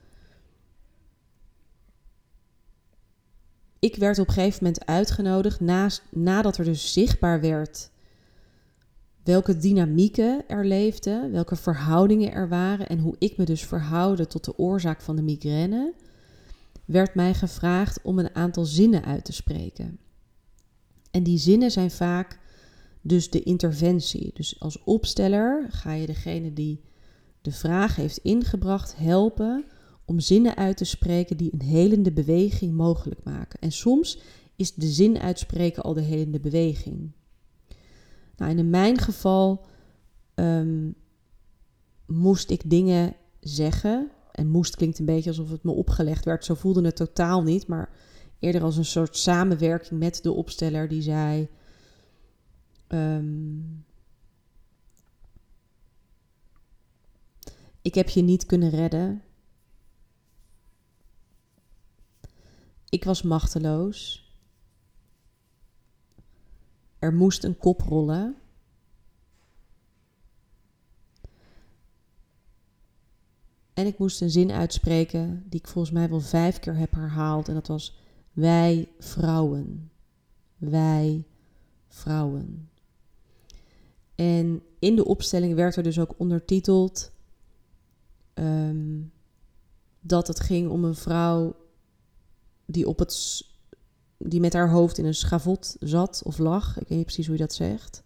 ik 3.80 3.96
werd 3.96 4.20
op 4.20 4.28
een 4.28 4.34
gegeven 4.34 4.64
moment 4.64 4.86
uitgenodigd 4.86 5.60
nadat 6.12 6.58
er 6.58 6.66
dus 6.66 6.94
zichtbaar 6.94 7.42
werd 7.42 7.90
welke 9.28 9.58
dynamieken 9.58 10.44
er 10.48 10.66
leefden, 10.66 11.32
welke 11.32 11.56
verhoudingen 11.56 12.32
er 12.32 12.50
waren 12.50 12.90
en 12.90 13.00
hoe 13.00 13.16
ik 13.20 13.38
me 13.38 13.46
dus 13.46 13.66
verhoudde 13.66 14.28
tot 14.28 14.46
de 14.46 14.58
oorzaak 14.58 15.02
van 15.02 15.16
de 15.16 15.22
migraine, 15.22 15.94
werd 16.86 17.16
mij 17.16 17.34
gevraagd 17.34 18.02
om 18.02 18.20
een 18.20 18.36
aantal 18.36 18.66
zinnen 18.66 19.06
uit 19.06 19.26
te 19.26 19.34
spreken. 19.34 20.00
En 21.12 21.24
die 21.24 21.38
zinnen 21.38 21.72
zijn 21.72 21.92
vaak 21.92 22.40
dus 23.02 23.30
de 23.30 23.44
interventie. 23.44 24.32
Dus 24.34 24.60
als 24.60 24.84
opsteller 24.84 25.68
ga 25.70 25.94
je 25.94 26.06
degene 26.06 26.54
die 26.54 26.82
de 27.42 27.52
vraag 27.52 27.96
heeft 27.96 28.18
ingebracht 28.18 28.98
helpen 28.98 29.66
om 30.06 30.20
zinnen 30.20 30.56
uit 30.56 30.78
te 30.78 30.86
spreken 30.86 31.38
die 31.38 31.54
een 31.54 31.68
helende 31.68 32.12
beweging 32.12 32.74
mogelijk 32.74 33.24
maken. 33.24 33.60
En 33.60 33.72
soms 33.72 34.20
is 34.56 34.74
de 34.74 34.88
zin 34.88 35.20
uitspreken 35.20 35.84
al 35.84 35.94
de 35.94 36.02
helende 36.02 36.40
beweging. 36.40 37.12
Nou, 38.38 38.58
in 38.58 38.70
mijn 38.70 38.98
geval 38.98 39.66
um, 40.36 40.96
moest 42.06 42.50
ik 42.50 42.70
dingen 42.70 43.16
zeggen. 43.40 44.12
En 44.32 44.48
moest 44.48 44.76
klinkt 44.76 45.00
een 45.00 45.06
beetje 45.06 45.30
alsof 45.30 45.50
het 45.50 45.64
me 45.64 45.72
opgelegd 45.72 46.26
werd. 46.26 46.46
Zo 46.46 46.54
voelde 46.54 46.86
het 46.86 46.96
totaal 46.96 47.44
niet. 47.44 47.68
Maar 47.68 47.90
eerder 48.40 48.62
als 48.62 48.78
een 48.78 48.86
soort 48.86 49.18
samenwerking 49.18 50.00
met 50.00 50.24
de 50.24 50.32
opsteller 50.32 50.88
die 50.88 51.02
zei. 51.02 51.50
Um, 52.88 53.86
ik 57.82 57.96
heb 57.96 58.10
je 58.10 58.22
niet 58.22 58.46
kunnen 58.46 58.70
redden. 58.70 59.22
Ik 62.90 63.04
was 63.04 63.22
machteloos. 63.22 64.27
Er 67.08 67.14
moest 67.14 67.44
een 67.44 67.58
kop 67.58 67.82
rollen. 67.82 68.36
En 73.74 73.86
ik 73.86 73.98
moest 73.98 74.22
een 74.22 74.30
zin 74.30 74.52
uitspreken 74.52 75.46
die 75.50 75.60
ik 75.60 75.68
volgens 75.68 75.94
mij 75.94 76.10
wel 76.10 76.20
vijf 76.20 76.60
keer 76.60 76.76
heb 76.76 76.92
herhaald. 76.92 77.48
En 77.48 77.54
dat 77.54 77.68
was 77.68 78.00
wij 78.32 78.92
vrouwen. 79.00 79.92
Wij 80.58 81.26
vrouwen. 81.88 82.70
En 84.16 84.64
in 84.80 84.96
de 84.96 85.06
opstelling 85.06 85.56
werd 85.56 85.76
er 85.76 85.84
dus 85.84 86.00
ook 86.00 86.14
ondertiteld 86.18 87.12
um, 88.34 89.12
dat 90.00 90.28
het 90.28 90.40
ging 90.40 90.70
om 90.70 90.84
een 90.84 90.96
vrouw 90.96 91.56
die 92.66 92.88
op 92.88 93.00
het 93.00 93.46
die 94.18 94.40
met 94.40 94.54
haar 94.54 94.70
hoofd 94.70 94.98
in 94.98 95.06
een 95.06 95.14
schavot 95.14 95.76
zat 95.80 96.22
of 96.26 96.38
lag. 96.38 96.80
Ik 96.80 96.88
weet 96.88 96.98
niet 96.98 97.06
precies 97.06 97.26
hoe 97.26 97.36
je 97.36 97.42
dat 97.42 97.54
zegt. 97.54 98.04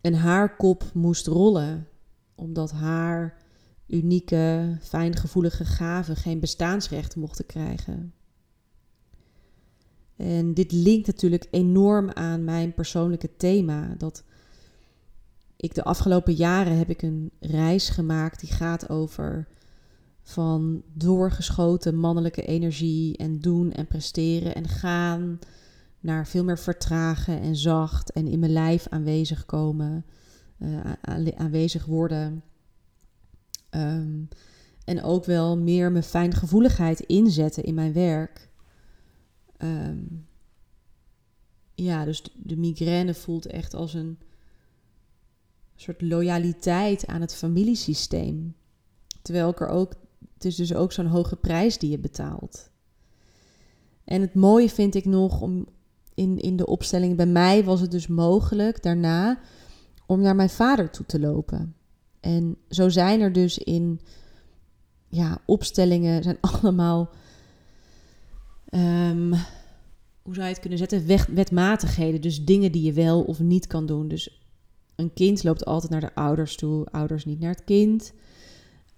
En 0.00 0.14
haar 0.14 0.56
kop 0.56 0.84
moest 0.94 1.26
rollen, 1.26 1.88
omdat 2.34 2.70
haar 2.70 3.36
unieke, 3.86 4.76
fijngevoelige 4.80 5.64
gaven 5.64 6.16
geen 6.16 6.40
bestaansrecht 6.40 7.16
mochten 7.16 7.46
krijgen. 7.46 8.14
En 10.16 10.54
dit 10.54 10.72
linkt 10.72 11.06
natuurlijk 11.06 11.46
enorm 11.50 12.10
aan 12.10 12.44
mijn 12.44 12.74
persoonlijke 12.74 13.36
thema. 13.36 13.94
Dat 13.98 14.24
ik 15.56 15.74
de 15.74 15.84
afgelopen 15.84 16.34
jaren 16.34 16.76
heb 16.76 16.90
ik 16.90 17.02
een 17.02 17.30
reis 17.40 17.88
gemaakt 17.88 18.40
die 18.40 18.52
gaat 18.52 18.88
over 18.88 19.48
van 20.26 20.82
doorgeschoten 20.92 21.96
mannelijke 21.96 22.42
energie 22.42 23.16
en 23.16 23.38
doen 23.38 23.72
en 23.72 23.86
presteren 23.86 24.54
en 24.54 24.68
gaan 24.68 25.38
naar 26.00 26.26
veel 26.26 26.44
meer 26.44 26.58
vertragen 26.58 27.40
en 27.40 27.56
zacht 27.56 28.12
en 28.12 28.26
in 28.26 28.38
mijn 28.38 28.52
lijf 28.52 28.88
aanwezig 28.88 29.44
komen, 29.44 30.04
uh, 30.58 30.92
aanwezig 31.36 31.84
worden. 31.84 32.42
Ehm, 33.70 34.24
en 34.84 35.02
ook 35.02 35.24
wel 35.24 35.58
meer 35.58 35.92
mijn 35.92 36.04
fijngevoeligheid 36.04 37.00
inzetten 37.00 37.64
in 37.64 37.74
mijn 37.74 37.92
werk. 37.92 38.48
Ehm, 39.56 40.04
ja, 41.74 42.04
dus 42.04 42.22
de 42.34 42.56
migraine 42.56 43.14
voelt 43.14 43.46
echt 43.46 43.74
als 43.74 43.94
een 43.94 44.18
soort 45.76 46.02
loyaliteit 46.02 47.06
aan 47.06 47.20
het 47.20 47.34
familiesysteem. 47.34 48.54
Terwijl 49.22 49.50
ik 49.50 49.60
er 49.60 49.68
ook 49.68 49.92
het 50.36 50.44
is 50.44 50.56
dus 50.56 50.74
ook 50.74 50.92
zo'n 50.92 51.06
hoge 51.06 51.36
prijs 51.36 51.78
die 51.78 51.90
je 51.90 51.98
betaalt. 51.98 52.70
En 54.04 54.20
het 54.20 54.34
mooie 54.34 54.68
vind 54.68 54.94
ik 54.94 55.04
nog 55.04 55.40
om 55.40 55.66
in, 56.14 56.38
in 56.38 56.56
de 56.56 56.66
opstelling 56.66 57.16
bij 57.16 57.26
mij 57.26 57.64
was 57.64 57.80
het 57.80 57.90
dus 57.90 58.06
mogelijk 58.06 58.82
daarna 58.82 59.38
om 60.06 60.20
naar 60.20 60.36
mijn 60.36 60.50
vader 60.50 60.90
toe 60.90 61.06
te 61.06 61.20
lopen. 61.20 61.74
En 62.20 62.56
zo 62.68 62.88
zijn 62.88 63.20
er 63.20 63.32
dus 63.32 63.58
in 63.58 64.00
ja, 65.08 65.38
opstellingen 65.46 66.22
zijn 66.22 66.38
allemaal 66.50 67.10
um, 68.70 69.34
hoe 70.22 70.34
zou 70.34 70.46
je 70.46 70.52
het 70.52 70.60
kunnen 70.60 70.78
zetten? 70.78 71.34
wetmatigheden. 71.34 72.20
Dus 72.20 72.44
dingen 72.44 72.72
die 72.72 72.82
je 72.82 72.92
wel 72.92 73.22
of 73.22 73.40
niet 73.40 73.66
kan 73.66 73.86
doen. 73.86 74.08
Dus 74.08 74.40
een 74.96 75.12
kind 75.12 75.44
loopt 75.44 75.64
altijd 75.64 75.92
naar 75.92 76.00
de 76.00 76.14
ouders 76.14 76.56
toe, 76.56 76.86
ouders 76.90 77.24
niet 77.24 77.40
naar 77.40 77.50
het 77.50 77.64
kind. 77.64 78.12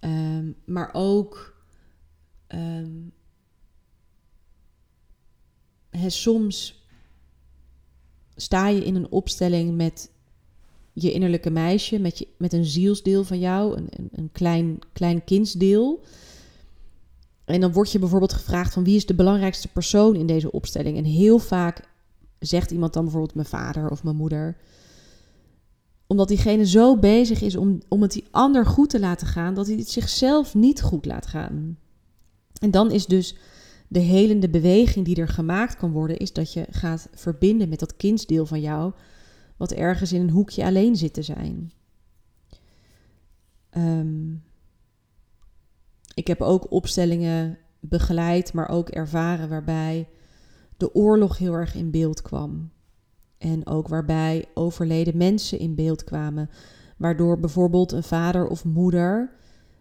Um, 0.00 0.56
maar 0.64 0.90
ook 0.92 1.56
he, 5.90 6.10
soms 6.10 6.86
sta 8.36 8.68
je 8.68 8.84
in 8.84 8.94
een 8.94 9.10
opstelling 9.10 9.76
met 9.76 10.10
je 10.92 11.12
innerlijke 11.12 11.50
meisje, 11.50 11.98
met, 11.98 12.18
je, 12.18 12.28
met 12.38 12.52
een 12.52 12.64
zielsdeel 12.64 13.24
van 13.24 13.38
jou, 13.38 13.76
een, 13.76 13.86
een, 13.90 14.08
een 14.12 14.32
klein, 14.32 14.78
klein 14.92 15.24
kindsdeel. 15.24 16.04
En 17.44 17.60
dan 17.60 17.72
word 17.72 17.92
je 17.92 17.98
bijvoorbeeld 17.98 18.32
gevraagd 18.32 18.72
van 18.72 18.84
wie 18.84 18.96
is 18.96 19.06
de 19.06 19.14
belangrijkste 19.14 19.68
persoon 19.68 20.16
in 20.16 20.26
deze 20.26 20.50
opstelling. 20.50 20.96
En 20.96 21.04
heel 21.04 21.38
vaak 21.38 21.88
zegt 22.38 22.70
iemand 22.70 22.92
dan 22.92 23.02
bijvoorbeeld 23.02 23.34
mijn 23.34 23.46
vader 23.46 23.90
of 23.90 24.04
mijn 24.04 24.16
moeder 24.16 24.56
omdat 26.08 26.28
diegene 26.28 26.66
zo 26.66 26.96
bezig 26.96 27.42
is 27.42 27.56
om, 27.56 27.78
om 27.88 28.02
het 28.02 28.12
die 28.12 28.24
ander 28.30 28.66
goed 28.66 28.90
te 28.90 29.00
laten 29.00 29.26
gaan, 29.26 29.54
dat 29.54 29.66
hij 29.66 29.76
het 29.76 29.90
zichzelf 29.90 30.54
niet 30.54 30.82
goed 30.82 31.06
laat 31.06 31.26
gaan. 31.26 31.78
En 32.60 32.70
dan 32.70 32.90
is 32.90 33.06
dus 33.06 33.36
de 33.88 33.98
helende 33.98 34.48
beweging 34.48 35.04
die 35.04 35.16
er 35.16 35.28
gemaakt 35.28 35.76
kan 35.76 35.90
worden, 35.90 36.16
is 36.16 36.32
dat 36.32 36.52
je 36.52 36.66
gaat 36.70 37.08
verbinden 37.14 37.68
met 37.68 37.78
dat 37.78 37.96
kindsdeel 37.96 38.46
van 38.46 38.60
jou, 38.60 38.92
wat 39.56 39.72
ergens 39.72 40.12
in 40.12 40.20
een 40.20 40.30
hoekje 40.30 40.64
alleen 40.64 40.96
zit 40.96 41.14
te 41.14 41.22
zijn. 41.22 41.72
Ehm, 43.70 44.32
ik 46.14 46.26
heb 46.26 46.40
ook 46.40 46.70
opstellingen 46.70 47.58
begeleid, 47.80 48.52
maar 48.52 48.68
ook 48.68 48.88
ervaren 48.88 49.48
waarbij 49.48 50.08
de 50.76 50.94
oorlog 50.94 51.38
heel 51.38 51.52
erg 51.52 51.74
in 51.74 51.90
beeld 51.90 52.22
kwam. 52.22 52.70
En 53.38 53.66
ook 53.66 53.88
waarbij 53.88 54.44
overleden 54.54 55.16
mensen 55.16 55.58
in 55.58 55.74
beeld 55.74 56.04
kwamen, 56.04 56.50
waardoor 56.96 57.40
bijvoorbeeld 57.40 57.92
een 57.92 58.02
vader 58.02 58.46
of 58.46 58.64
moeder 58.64 59.32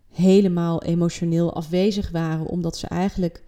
helemaal 0.10 0.84
emotioneel 0.84 1.54
afwezig 1.54 2.12
waren, 2.12 2.46
omdat 2.46 2.78
ze 2.78 2.88
eigenlijk 2.88 3.44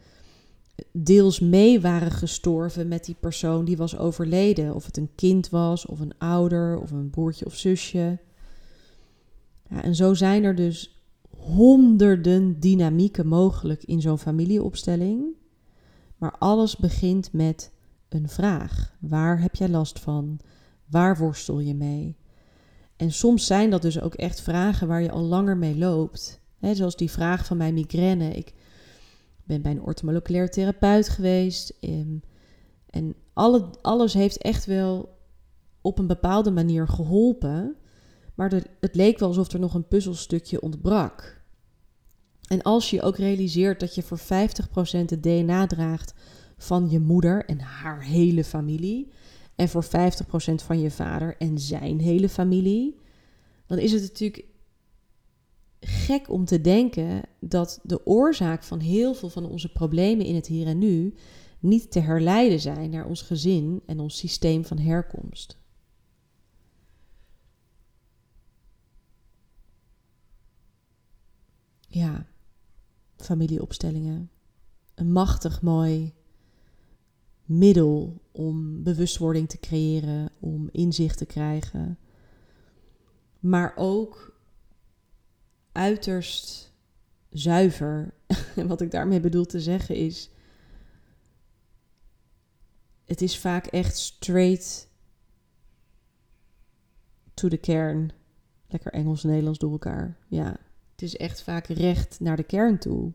deels 0.91 1.39
mee 1.39 1.81
waren 1.81 2.11
gestorven 2.11 2.87
met 2.87 3.05
die 3.05 3.15
persoon 3.19 3.65
die 3.65 3.77
was 3.77 3.97
overleden. 3.97 4.75
Of 4.75 4.85
het 4.85 4.97
een 4.97 5.09
kind 5.15 5.49
was, 5.49 5.85
of 5.85 5.99
een 5.99 6.17
ouder, 6.17 6.79
of 6.79 6.91
een 6.91 7.09
broertje 7.09 7.45
of 7.45 7.55
zusje. 7.55 8.19
Ja, 9.69 9.83
en 9.83 9.95
zo 9.95 10.13
zijn 10.13 10.43
er 10.43 10.55
dus 10.55 11.03
honderden 11.37 12.59
dynamieken 12.59 13.27
mogelijk 13.27 13.83
in 13.83 14.01
zo'n 14.01 14.19
familieopstelling. 14.19 15.25
Maar 16.17 16.35
alles 16.39 16.77
begint 16.77 17.33
met 17.33 17.71
een 18.09 18.29
vraag. 18.29 18.95
Waar 18.99 19.41
heb 19.41 19.55
jij 19.55 19.69
last 19.69 19.99
van? 19.99 20.39
Waar 20.85 21.17
worstel 21.17 21.59
je 21.59 21.75
mee? 21.75 22.17
En 22.95 23.11
soms 23.11 23.45
zijn 23.45 23.69
dat 23.69 23.81
dus 23.81 24.01
ook 24.01 24.13
echt 24.13 24.41
vragen 24.41 24.87
waar 24.87 25.01
je 25.01 25.11
al 25.11 25.23
langer 25.23 25.57
mee 25.57 25.77
loopt. 25.77 26.41
zoals 26.61 26.95
die 26.95 27.11
vraag 27.11 27.45
van 27.45 27.57
mijn 27.57 27.73
migraine. 27.73 28.33
Ik 28.33 28.53
ben 29.43 29.61
bij 29.61 29.71
een 29.71 29.81
orthomoleculair 29.81 30.49
therapeut 30.49 31.09
geweest. 31.09 31.73
Ehm, 31.79 32.17
en 32.89 33.15
alle, 33.33 33.69
alles 33.81 34.13
heeft 34.13 34.37
echt 34.37 34.65
wel 34.65 35.17
op 35.81 35.99
een 35.99 36.07
bepaalde 36.07 36.51
manier 36.51 36.87
geholpen. 36.87 37.75
Maar 38.35 38.51
het 38.79 38.95
leek 38.95 39.19
wel 39.19 39.27
alsof 39.27 39.51
er 39.51 39.59
nog 39.59 39.73
een 39.73 39.87
puzzelstukje 39.87 40.61
ontbrak. 40.61 41.41
En 42.47 42.61
als 42.61 42.89
je 42.89 43.01
ook 43.01 43.17
realiseert 43.17 43.79
dat 43.79 43.95
je 43.95 44.01
voor 44.01 44.19
50% 44.19 45.09
het 45.09 45.23
DNA 45.23 45.67
draagt 45.67 46.13
van 46.59 46.89
je 46.89 46.99
moeder 46.99 47.45
en 47.45 47.59
haar 47.59 48.03
hele 48.03 48.43
familie. 48.43 49.11
En 49.55 49.69
voor 49.69 49.85
50% 49.85 49.87
van 50.55 50.79
je 50.79 50.91
vader 50.91 51.35
en 51.37 51.59
zijn 51.59 51.99
hele 51.99 52.29
familie. 52.29 52.95
Dan 53.65 53.77
is 53.77 53.91
het 53.91 54.01
natuurlijk 54.01 54.45
gek 55.79 56.29
om 56.29 56.45
te 56.45 56.61
denken 56.61 57.21
dat 57.39 57.79
de 57.83 58.05
oorzaak 58.05 58.63
van 58.63 58.79
heel 58.79 59.13
veel 59.13 59.29
van 59.29 59.45
onze 59.45 59.71
problemen 59.71 60.25
in 60.25 60.35
het 60.35 60.47
hier 60.47 60.67
en 60.67 60.77
nu 60.77 61.13
niet 61.59 61.91
te 61.91 61.99
herleiden 61.99 62.59
zijn 62.59 62.89
naar 62.89 63.05
ons 63.05 63.21
gezin 63.21 63.81
en 63.85 63.99
ons 63.99 64.17
systeem 64.17 64.65
van 64.65 64.77
herkomst. 64.77 65.57
Ja, 71.87 72.27
familieopstellingen. 73.15 74.31
Een 74.95 75.11
machtig 75.11 75.61
mooi 75.61 76.13
middel 77.49 78.21
om 78.31 78.83
bewustwording 78.83 79.49
te 79.49 79.59
creëren, 79.59 80.29
om 80.39 80.69
inzicht 80.71 81.17
te 81.17 81.25
krijgen. 81.25 81.97
Maar 83.39 83.73
ook 83.75 84.37
uiterst 85.71 86.73
zuiver. 87.29 88.13
En 88.55 88.67
wat 88.71 88.81
ik 88.81 88.91
daarmee 88.91 89.19
bedoel 89.19 89.45
te 89.45 89.59
zeggen 89.59 89.95
is. 89.95 90.29
Het 93.05 93.21
is 93.21 93.37
vaak 93.37 93.65
echt 93.65 93.97
straight 93.97 94.87
to 97.33 97.47
the 97.47 97.57
kern. 97.57 98.11
Lekker 98.67 98.91
Engels-Nederlands 98.91 99.59
door 99.59 99.71
elkaar. 99.71 100.17
Ja, 100.27 100.57
het 100.91 101.01
is 101.01 101.17
echt 101.17 101.41
vaak 101.41 101.67
recht 101.67 102.19
naar 102.19 102.35
de 102.35 102.43
kern 102.43 102.79
toe. 102.79 103.13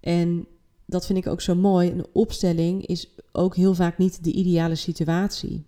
En 0.00 0.46
dat 0.86 1.06
vind 1.06 1.18
ik 1.18 1.26
ook 1.26 1.40
zo 1.40 1.54
mooi. 1.54 1.90
Een 1.90 2.06
opstelling 2.12 2.86
is 2.86 3.14
ook 3.32 3.56
heel 3.56 3.74
vaak 3.74 3.98
niet 3.98 4.24
de 4.24 4.32
ideale 4.32 4.74
situatie. 4.74 5.66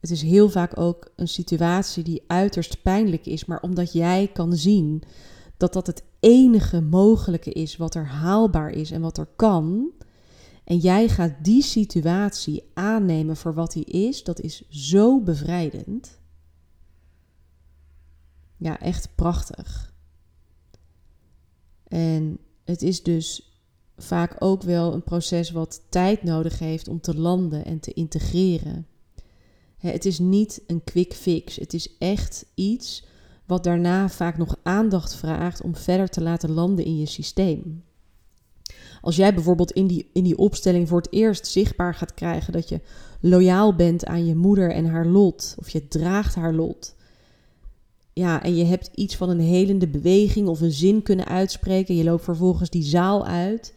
Het 0.00 0.10
is 0.10 0.22
heel 0.22 0.48
vaak 0.48 0.78
ook 0.78 1.12
een 1.16 1.28
situatie 1.28 2.04
die 2.04 2.22
uiterst 2.26 2.82
pijnlijk 2.82 3.26
is, 3.26 3.44
maar 3.44 3.60
omdat 3.60 3.92
jij 3.92 4.30
kan 4.32 4.56
zien 4.56 5.02
dat 5.56 5.72
dat 5.72 5.86
het 5.86 6.04
enige 6.20 6.80
mogelijke 6.80 7.52
is 7.52 7.76
wat 7.76 7.94
er 7.94 8.06
haalbaar 8.06 8.70
is 8.70 8.90
en 8.90 9.00
wat 9.00 9.18
er 9.18 9.28
kan, 9.36 9.92
en 10.66 10.78
jij 10.78 11.08
gaat 11.08 11.44
die 11.44 11.62
situatie 11.62 12.70
aannemen 12.74 13.36
voor 13.36 13.54
wat 13.54 13.72
die 13.72 13.84
is, 13.84 14.24
dat 14.24 14.40
is 14.40 14.68
zo 14.68 15.20
bevrijdend. 15.20 16.20
Ja, 18.56 18.80
echt 18.80 19.14
prachtig. 19.14 19.94
En 21.84 22.38
het 22.64 22.82
is 22.82 23.02
dus 23.02 23.45
vaak 23.96 24.36
ook 24.38 24.62
wel 24.62 24.92
een 24.92 25.02
proces 25.02 25.50
wat 25.50 25.82
tijd 25.88 26.22
nodig 26.22 26.58
heeft 26.58 26.88
om 26.88 27.00
te 27.00 27.16
landen 27.16 27.64
en 27.64 27.80
te 27.80 27.92
integreren. 27.92 28.86
Het 29.76 30.04
is 30.04 30.18
niet 30.18 30.62
een 30.66 30.84
quick 30.84 31.14
fix. 31.14 31.56
Het 31.56 31.74
is 31.74 31.96
echt 31.98 32.46
iets 32.54 33.04
wat 33.46 33.64
daarna 33.64 34.08
vaak 34.08 34.38
nog 34.38 34.56
aandacht 34.62 35.14
vraagt 35.14 35.62
om 35.62 35.76
verder 35.76 36.08
te 36.08 36.22
laten 36.22 36.50
landen 36.50 36.84
in 36.84 36.98
je 36.98 37.06
systeem. 37.06 37.84
Als 39.00 39.16
jij 39.16 39.34
bijvoorbeeld 39.34 39.72
in 39.72 39.86
die, 39.86 40.10
in 40.12 40.24
die 40.24 40.38
opstelling 40.38 40.88
voor 40.88 41.00
het 41.00 41.12
eerst 41.12 41.46
zichtbaar 41.46 41.94
gaat 41.94 42.14
krijgen 42.14 42.52
dat 42.52 42.68
je 42.68 42.80
loyaal 43.20 43.74
bent 43.74 44.04
aan 44.04 44.26
je 44.26 44.34
moeder 44.34 44.70
en 44.70 44.86
haar 44.86 45.06
lot, 45.06 45.54
of 45.58 45.68
je 45.68 45.88
draagt 45.88 46.34
haar 46.34 46.54
lot, 46.54 46.94
ja, 48.12 48.42
en 48.42 48.56
je 48.56 48.64
hebt 48.64 48.90
iets 48.94 49.16
van 49.16 49.28
een 49.28 49.40
helende 49.40 49.88
beweging 49.88 50.48
of 50.48 50.60
een 50.60 50.72
zin 50.72 51.02
kunnen 51.02 51.26
uitspreken, 51.26 51.96
je 51.96 52.04
loopt 52.04 52.24
vervolgens 52.24 52.70
die 52.70 52.82
zaal 52.82 53.26
uit, 53.26 53.74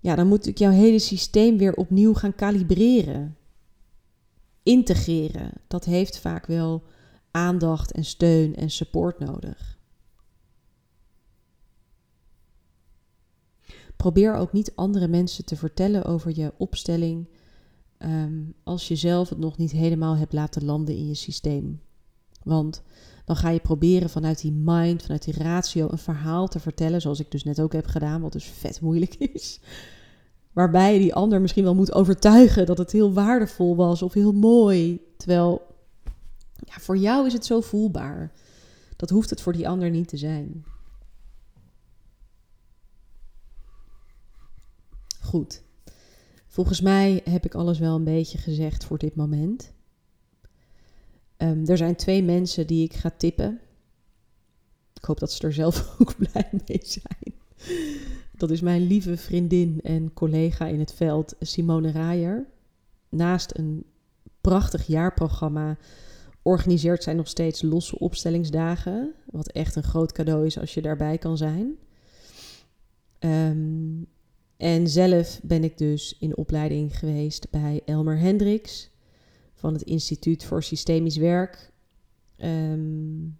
ja, 0.00 0.14
dan 0.14 0.26
moet 0.26 0.46
ik 0.46 0.58
jouw 0.58 0.70
hele 0.70 0.98
systeem 0.98 1.58
weer 1.58 1.74
opnieuw 1.74 2.14
gaan 2.14 2.34
kalibreren. 2.34 3.36
Integreren, 4.62 5.52
dat 5.66 5.84
heeft 5.84 6.18
vaak 6.18 6.46
wel 6.46 6.82
aandacht 7.30 7.92
en 7.92 8.04
steun 8.04 8.56
en 8.56 8.70
support 8.70 9.18
nodig. 9.18 9.78
Probeer 13.96 14.34
ook 14.34 14.52
niet 14.52 14.72
andere 14.74 15.08
mensen 15.08 15.44
te 15.44 15.56
vertellen 15.56 16.04
over 16.04 16.38
je 16.38 16.52
opstelling 16.56 17.28
ehm, 17.98 18.42
als 18.62 18.88
je 18.88 18.96
zelf 18.96 19.28
het 19.28 19.38
nog 19.38 19.56
niet 19.56 19.70
helemaal 19.70 20.16
hebt 20.16 20.32
laten 20.32 20.64
landen 20.64 20.96
in 20.96 21.06
je 21.06 21.14
systeem. 21.14 21.80
Want 22.42 22.82
dan 23.24 23.36
ga 23.36 23.48
je 23.48 23.60
proberen 23.60 24.10
vanuit 24.10 24.40
die 24.40 24.52
mind, 24.52 25.02
vanuit 25.02 25.24
die 25.24 25.42
ratio, 25.42 25.88
een 25.90 25.98
verhaal 25.98 26.48
te 26.48 26.60
vertellen, 26.60 27.00
zoals 27.00 27.20
ik 27.20 27.30
dus 27.30 27.44
net 27.44 27.60
ook 27.60 27.72
heb 27.72 27.86
gedaan, 27.86 28.20
wat 28.20 28.32
dus 28.32 28.44
vet 28.44 28.80
moeilijk 28.80 29.14
is. 29.34 29.60
Waarbij 30.52 30.92
je 30.92 31.00
die 31.00 31.14
ander 31.14 31.40
misschien 31.40 31.64
wel 31.64 31.74
moet 31.74 31.94
overtuigen 31.94 32.66
dat 32.66 32.78
het 32.78 32.92
heel 32.92 33.12
waardevol 33.12 33.76
was 33.76 34.02
of 34.02 34.12
heel 34.12 34.32
mooi. 34.32 35.00
Terwijl 35.16 35.66
ja, 36.54 36.80
voor 36.80 36.96
jou 36.96 37.26
is 37.26 37.32
het 37.32 37.46
zo 37.46 37.60
voelbaar. 37.60 38.32
Dat 38.96 39.10
hoeft 39.10 39.30
het 39.30 39.40
voor 39.40 39.52
die 39.52 39.68
ander 39.68 39.90
niet 39.90 40.08
te 40.08 40.16
zijn. 40.16 40.64
Goed. 45.20 45.62
Volgens 46.46 46.80
mij 46.80 47.20
heb 47.24 47.44
ik 47.44 47.54
alles 47.54 47.78
wel 47.78 47.94
een 47.94 48.04
beetje 48.04 48.38
gezegd 48.38 48.84
voor 48.84 48.98
dit 48.98 49.16
moment. 49.16 49.72
Um, 51.42 51.66
er 51.66 51.76
zijn 51.76 51.96
twee 51.96 52.22
mensen 52.22 52.66
die 52.66 52.84
ik 52.84 52.94
ga 52.94 53.10
tippen. 53.16 53.60
Ik 54.94 55.04
hoop 55.04 55.18
dat 55.18 55.32
ze 55.32 55.46
er 55.46 55.52
zelf 55.52 55.94
ook 56.00 56.14
blij 56.16 56.50
mee 56.66 56.80
zijn. 56.82 57.34
Dat 58.36 58.50
is 58.50 58.60
mijn 58.60 58.86
lieve 58.86 59.16
vriendin 59.16 59.80
en 59.82 60.12
collega 60.12 60.66
in 60.66 60.78
het 60.78 60.92
veld, 60.92 61.34
Simone 61.40 61.92
Raaier. 61.92 62.46
Naast 63.08 63.58
een 63.58 63.84
prachtig 64.40 64.86
jaarprogramma 64.86 65.78
organiseert 66.42 67.02
zij 67.02 67.14
nog 67.14 67.28
steeds 67.28 67.62
losse 67.62 67.98
opstellingsdagen. 67.98 69.14
Wat 69.30 69.48
echt 69.48 69.76
een 69.76 69.82
groot 69.82 70.12
cadeau 70.12 70.46
is 70.46 70.58
als 70.58 70.74
je 70.74 70.82
daarbij 70.82 71.18
kan 71.18 71.36
zijn. 71.36 71.78
Um, 73.20 74.06
en 74.56 74.88
zelf 74.88 75.40
ben 75.42 75.64
ik 75.64 75.78
dus 75.78 76.16
in 76.18 76.36
opleiding 76.36 76.98
geweest 76.98 77.50
bij 77.50 77.82
Elmer 77.84 78.18
Hendricks 78.18 78.89
van 79.60 79.72
het 79.72 79.82
Instituut 79.82 80.44
voor 80.44 80.62
Systemisch 80.62 81.16
Werk. 81.16 81.72
Um, 82.38 83.38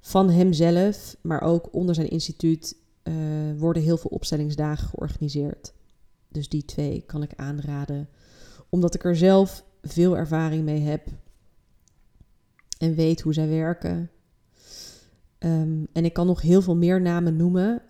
van 0.00 0.30
hemzelf, 0.30 1.16
maar 1.20 1.42
ook 1.42 1.68
onder 1.72 1.94
zijn 1.94 2.08
instituut 2.08 2.76
uh, 3.04 3.14
worden 3.56 3.82
heel 3.82 3.96
veel 3.96 4.10
opstellingsdagen 4.10 4.88
georganiseerd. 4.88 5.72
Dus 6.28 6.48
die 6.48 6.64
twee 6.64 7.02
kan 7.06 7.22
ik 7.22 7.34
aanraden, 7.36 8.08
omdat 8.68 8.94
ik 8.94 9.04
er 9.04 9.16
zelf 9.16 9.64
veel 9.82 10.16
ervaring 10.16 10.64
mee 10.64 10.80
heb 10.80 11.06
en 12.78 12.94
weet 12.94 13.20
hoe 13.20 13.32
zij 13.32 13.48
werken. 13.48 14.10
Um, 15.38 15.86
en 15.92 16.04
ik 16.04 16.12
kan 16.12 16.26
nog 16.26 16.40
heel 16.40 16.62
veel 16.62 16.76
meer 16.76 17.00
namen 17.00 17.36
noemen. 17.36 17.82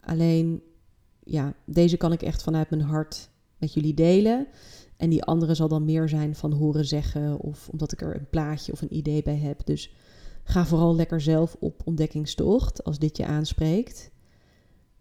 Alleen, 0.00 0.62
ja, 1.24 1.54
deze 1.64 1.96
kan 1.96 2.12
ik 2.12 2.22
echt 2.22 2.42
vanuit 2.42 2.70
mijn 2.70 2.82
hart 2.82 3.28
met 3.58 3.72
jullie 3.72 3.94
delen. 3.94 4.46
En 4.96 5.10
die 5.10 5.24
andere 5.24 5.54
zal 5.54 5.68
dan 5.68 5.84
meer 5.84 6.08
zijn 6.08 6.34
van 6.34 6.52
horen 6.52 6.86
zeggen 6.86 7.38
of 7.38 7.68
omdat 7.68 7.92
ik 7.92 8.00
er 8.00 8.16
een 8.16 8.28
plaatje 8.30 8.72
of 8.72 8.82
een 8.82 8.96
idee 8.96 9.22
bij 9.22 9.36
heb. 9.36 9.66
Dus 9.66 9.94
ga 10.44 10.66
vooral 10.66 10.94
lekker 10.94 11.20
zelf 11.20 11.56
op 11.60 11.82
ontdekkingstocht 11.84 12.84
als 12.84 12.98
dit 12.98 13.16
je 13.16 13.26
aanspreekt. 13.26 14.10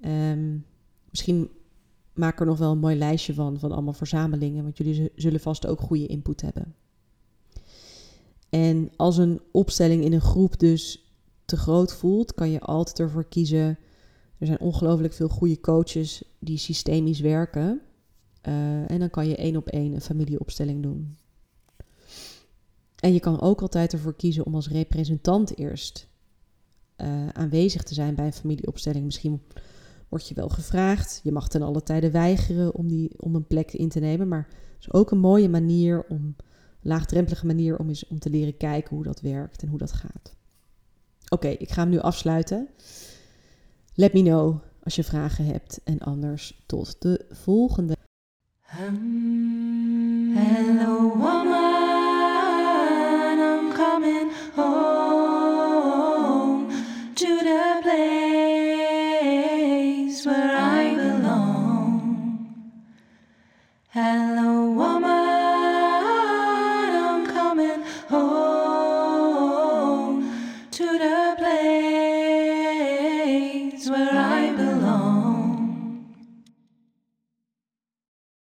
Um, 0.05 0.65
misschien 1.09 1.49
maak 2.13 2.39
er 2.39 2.45
nog 2.45 2.57
wel 2.57 2.71
een 2.71 2.79
mooi 2.79 2.95
lijstje 2.95 3.33
van, 3.33 3.59
van 3.59 3.71
allemaal 3.71 3.93
verzamelingen, 3.93 4.63
want 4.63 4.77
jullie 4.77 5.11
zullen 5.15 5.39
vast 5.39 5.67
ook 5.67 5.79
goede 5.79 6.07
input 6.07 6.41
hebben. 6.41 6.75
En 8.49 8.91
als 8.95 9.17
een 9.17 9.41
opstelling 9.51 10.03
in 10.03 10.13
een 10.13 10.21
groep 10.21 10.59
dus 10.59 11.13
te 11.45 11.57
groot 11.57 11.93
voelt, 11.93 12.33
kan 12.33 12.49
je 12.49 12.59
altijd 12.59 12.99
ervoor 12.99 13.25
kiezen. 13.25 13.77
Er 14.37 14.47
zijn 14.47 14.59
ongelooflijk 14.59 15.13
veel 15.13 15.29
goede 15.29 15.59
coaches 15.59 16.23
die 16.39 16.57
systemisch 16.57 17.19
werken. 17.19 17.81
Eh, 18.45 18.91
en 18.91 18.99
dan 18.99 19.09
kan 19.09 19.27
je 19.27 19.35
één 19.35 19.55
op 19.55 19.67
één 19.67 19.93
een 19.93 20.01
familieopstelling 20.01 20.83
doen. 20.83 21.17
En 22.95 23.13
je 23.13 23.19
kan 23.19 23.41
ook 23.41 23.61
altijd 23.61 23.93
ervoor 23.93 24.15
kiezen 24.15 24.45
om 24.45 24.55
als 24.55 24.69
representant 24.69 25.57
eerst 25.57 26.07
eh, 26.95 27.27
aanwezig 27.27 27.83
te 27.83 27.93
zijn 27.93 28.15
bij 28.15 28.25
een 28.25 28.33
familieopstelling. 28.33 29.05
Misschien 29.05 29.41
word 30.09 30.27
je 30.27 30.35
wel 30.35 30.49
gevraagd. 30.49 31.19
Je 31.23 31.31
mag 31.31 31.47
ten 31.47 31.61
alle 31.61 31.83
tijde 31.83 32.11
weigeren 32.11 32.75
om, 32.75 32.87
die, 32.87 33.21
om 33.21 33.35
een 33.35 33.47
plek 33.47 33.73
in 33.73 33.89
te 33.89 33.99
nemen. 33.99 34.27
Maar 34.27 34.47
het 34.49 34.79
is 34.79 34.93
ook 34.93 35.11
een 35.11 35.19
mooie 35.19 35.49
manier 35.49 36.05
om, 36.07 36.35
laagdrempelige 36.81 37.45
manier 37.45 37.77
om 37.77 37.87
eens 37.87 38.07
om 38.07 38.19
te 38.19 38.29
leren 38.29 38.57
kijken 38.57 38.95
hoe 38.95 39.05
dat 39.05 39.21
werkt 39.21 39.61
en 39.61 39.67
hoe 39.67 39.77
dat 39.77 39.91
gaat. 39.91 40.35
Oké, 41.29 41.47
ik 41.47 41.71
ga 41.71 41.81
hem 41.81 41.89
nu 41.89 41.99
afsluiten. 41.99 42.69
Let 43.93 44.13
me 44.13 44.21
know 44.21 44.57
als 44.83 44.95
je 44.95 45.03
vragen 45.03 45.45
hebt. 45.45 45.81
En 45.83 45.99
anders 45.99 46.63
tot 46.65 47.01
de 47.01 47.25
volgende. 47.29 47.95
Hello, 48.77 48.97
woman, 51.07 51.55
I'm 53.39 53.71
coming 53.71 54.29
home 54.53 55.45
to 57.15 57.37
the 57.37 57.79
place 57.83 58.65
where 60.25 60.57
I 60.57 60.93
belong. 60.93 62.73
Hello, 63.91 64.24